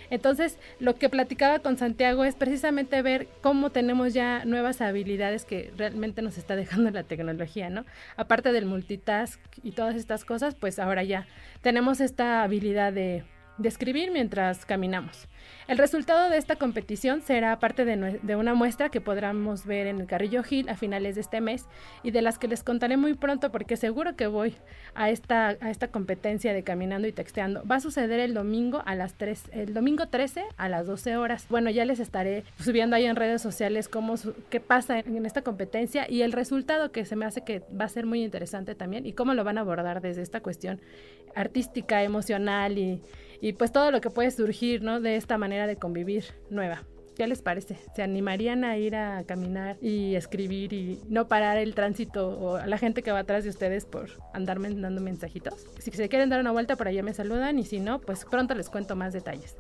Entonces, 0.10 0.58
lo 0.80 0.96
que 0.96 1.10
platicaba 1.10 1.60
con 1.60 1.78
Santiago 1.78 2.24
es 2.24 2.36
precisamente 2.36 3.02
ver 3.02 3.28
cómo 3.42 3.70
tenemos 3.70 4.14
ya 4.14 4.46
nuevas 4.46 4.82
habilidades 4.82 5.46
que 5.46 5.72
realmente 5.78 6.22
nos 6.22 6.38
está 6.38 6.56
dejando 6.56 6.92
la 6.92 7.04
tecnología, 7.04 7.70
¿no? 7.70 7.86
Aparte 8.16 8.52
del 8.52 8.66
multitask 8.66 9.40
y 9.64 9.72
todas 9.72 9.96
estas 9.96 10.26
cosas, 10.26 10.56
pues 10.56 10.80
ahora 10.80 11.04
ya 11.04 11.28
tenemos 11.62 12.00
esta 12.00 12.44
habilidad 12.44 12.94
de, 12.94 13.24
de 13.58 13.70
escribir 13.70 14.12
mientras 14.12 14.66
caminamos. 14.66 15.28
El 15.68 15.78
resultado 15.78 16.30
de 16.30 16.38
esta 16.38 16.56
competición 16.56 17.22
será 17.22 17.60
parte 17.60 17.84
de, 17.84 18.36
una 18.36 18.54
muestra 18.54 18.90
que 18.90 19.02
podremos 19.02 19.66
ver 19.66 19.88
en 19.88 20.00
el 20.00 20.08
Carrillo 20.08 20.44
Gil 20.44 20.70
a 20.70 20.76
finales 20.76 21.16
de 21.16 21.22
este 21.22 21.42
mes 21.42 21.66
y 22.04 22.12
de 22.12 22.22
las 22.22 22.38
que 22.38 22.48
les 22.48 22.64
contaré 22.64 22.96
muy 22.96 23.16
pronto 23.16 23.52
porque 23.52 23.76
seguro 23.76 24.16
que 24.16 24.28
voy 24.28 24.56
a 24.96 25.10
esta, 25.10 25.50
a 25.60 25.70
esta 25.70 25.90
competencia 25.90 26.54
de 26.54 26.64
caminando 26.64 27.08
y 27.08 27.12
texteando. 27.12 27.64
Va 27.66 27.76
a 27.76 27.80
suceder 27.80 28.20
el 28.20 28.34
domingo 28.34 28.82
a 28.86 28.96
las 28.96 29.16
3, 29.16 29.44
el 29.52 29.74
domingo 29.74 30.08
13 30.08 30.46
a 30.56 30.70
las 30.70 30.88
12 30.88 31.18
horas. 31.18 31.48
Bueno, 31.50 31.70
ya 31.70 31.86
les 31.86 32.00
estaré 32.00 32.46
subiendo 32.60 32.96
ahí 32.96 33.06
en 33.06 33.16
redes 33.16 33.42
sociales 33.42 33.90
cómo 33.90 34.16
qué 34.50 34.60
pasa 34.60 35.00
en, 35.00 35.18
en 35.18 35.26
esta 35.26 35.42
competencia 35.42 36.10
y 36.10 36.22
el 36.22 36.32
resultado 36.32 36.92
que 36.92 37.06
se 37.06 37.16
me 37.16 37.26
hace 37.26 37.44
que 37.44 37.64
va 37.80 37.86
a 37.86 37.90
ser 37.90 38.06
muy 38.06 38.24
interesante 38.24 38.76
también 38.76 39.06
y 39.06 39.14
cómo 39.14 39.34
lo 39.34 39.44
van 39.44 39.58
a 39.58 39.62
abordar 39.62 40.02
desde 40.02 40.22
esta 40.22 40.42
cuestión 40.42 40.80
artística, 41.36 42.04
emocional 42.04 42.78
y 42.78 43.02
y 43.42 43.54
pues 43.54 43.72
todo 43.72 43.92
lo 43.92 44.02
que 44.02 44.10
puede 44.10 44.32
surgir, 44.32 44.82
¿no? 44.82 45.02
De 45.02 45.16
esta 45.16 45.38
manera 45.38 45.68
de 45.68 45.76
convivir 45.76 46.26
nueva. 46.50 46.84
¿Qué 47.18 47.26
les 47.26 47.42
parece? 47.42 47.78
¿Se 47.96 48.04
animarían 48.04 48.64
a 48.64 48.78
ir 48.78 48.96
a 48.96 49.24
caminar 49.24 49.78
y 49.82 50.14
escribir 50.14 50.72
y 50.72 51.02
no 51.10 51.28
parar 51.28 51.58
el 51.58 51.74
tránsito 51.74 52.30
o 52.30 52.58
a 52.58 52.68
la 52.68 52.78
gente 52.78 53.02
que 53.02 53.12
va 53.12 53.20
atrás 53.20 53.44
de 53.44 53.50
ustedes 53.50 53.86
por 53.86 54.10
andarme 54.34 54.70
dando 54.70 55.02
mensajitos? 55.02 55.66
Si 55.80 55.90
se 55.90 56.10
quieren 56.10 56.30
dar 56.30 56.40
una 56.40 56.52
vuelta 56.52 56.76
por 56.76 56.88
allá 56.88 57.02
me 57.02 57.16
saludan 57.16 57.58
y 57.58 57.64
si 57.64 57.80
no, 57.80 58.00
pues 58.00 58.24
pronto 58.24 58.54
les 58.54 58.70
cuento 58.70 58.96
más 58.96 59.14
detalles. 59.14 59.56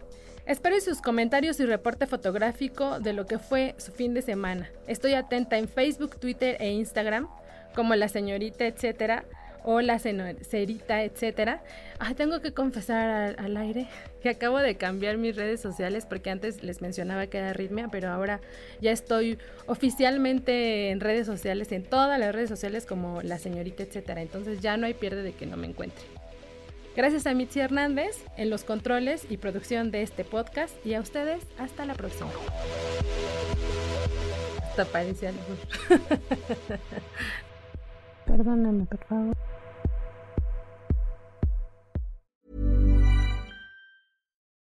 Espero 0.45 0.79
sus 0.79 1.01
comentarios 1.01 1.59
y 1.59 1.65
reporte 1.65 2.05
fotográfico 2.05 2.99
de 2.99 3.13
lo 3.13 3.25
que 3.25 3.39
fue 3.39 3.73
su 3.79 3.91
fin 3.91 4.13
de 4.13 4.21
semana. 4.21 4.69
Estoy 4.85 5.15
atenta 5.15 5.57
en 5.57 5.67
Facebook, 5.67 6.19
Twitter 6.19 6.57
e 6.59 6.69
Instagram 6.69 7.27
como 7.75 7.95
la 7.95 8.07
señorita, 8.07 8.67
etcétera 8.67 9.25
hola 9.69 9.99
cerita, 9.99 11.03
etcétera. 11.03 11.61
Ah, 11.99 12.13
tengo 12.15 12.39
que 12.39 12.53
confesar 12.53 13.35
al, 13.37 13.57
aire 13.57 13.89
que 14.21 14.29
acabo 14.29 14.59
de 14.59 14.77
cambiar 14.77 15.17
mis 15.17 15.35
redes 15.35 15.59
sociales 15.59 16.05
porque 16.05 16.29
antes 16.29 16.63
les 16.63 16.81
mencionaba 16.81 17.27
que 17.27 17.39
era 17.39 17.51
Ritmia, 17.51 17.89
pero 17.91 18.09
ahora 18.09 18.39
ya 18.79 18.91
estoy 18.91 19.37
oficialmente 19.65 20.89
en 20.89 21.01
redes 21.01 21.27
sociales, 21.27 21.73
en 21.73 21.83
todas 21.83 22.17
las 22.17 22.33
redes 22.33 22.47
sociales 22.47 22.85
como 22.85 23.21
la 23.21 23.39
señorita, 23.39 23.83
etcétera. 23.83 24.21
Entonces 24.21 24.61
ya 24.61 24.77
no 24.77 24.85
hay 24.85 24.93
pierde 24.93 25.21
de 25.21 25.33
que 25.33 25.45
no 25.45 25.57
me 25.57 25.67
encuentre. 25.67 26.05
Gracias 26.95 27.27
a 27.27 27.33
Mitzi 27.33 27.59
Hernández 27.59 28.23
en 28.37 28.49
los 28.49 28.63
controles 28.63 29.27
y 29.29 29.35
producción 29.35 29.91
de 29.91 30.01
este 30.01 30.23
podcast 30.23 30.73
y 30.85 30.93
a 30.93 31.01
ustedes 31.01 31.43
hasta 31.59 31.85
la 31.85 31.93
próxima. 31.93 32.29
Hasta 34.63 34.85
parecía 34.85 35.33
Perdóname, 38.25 38.85
por 38.85 39.03
favor. 39.05 39.37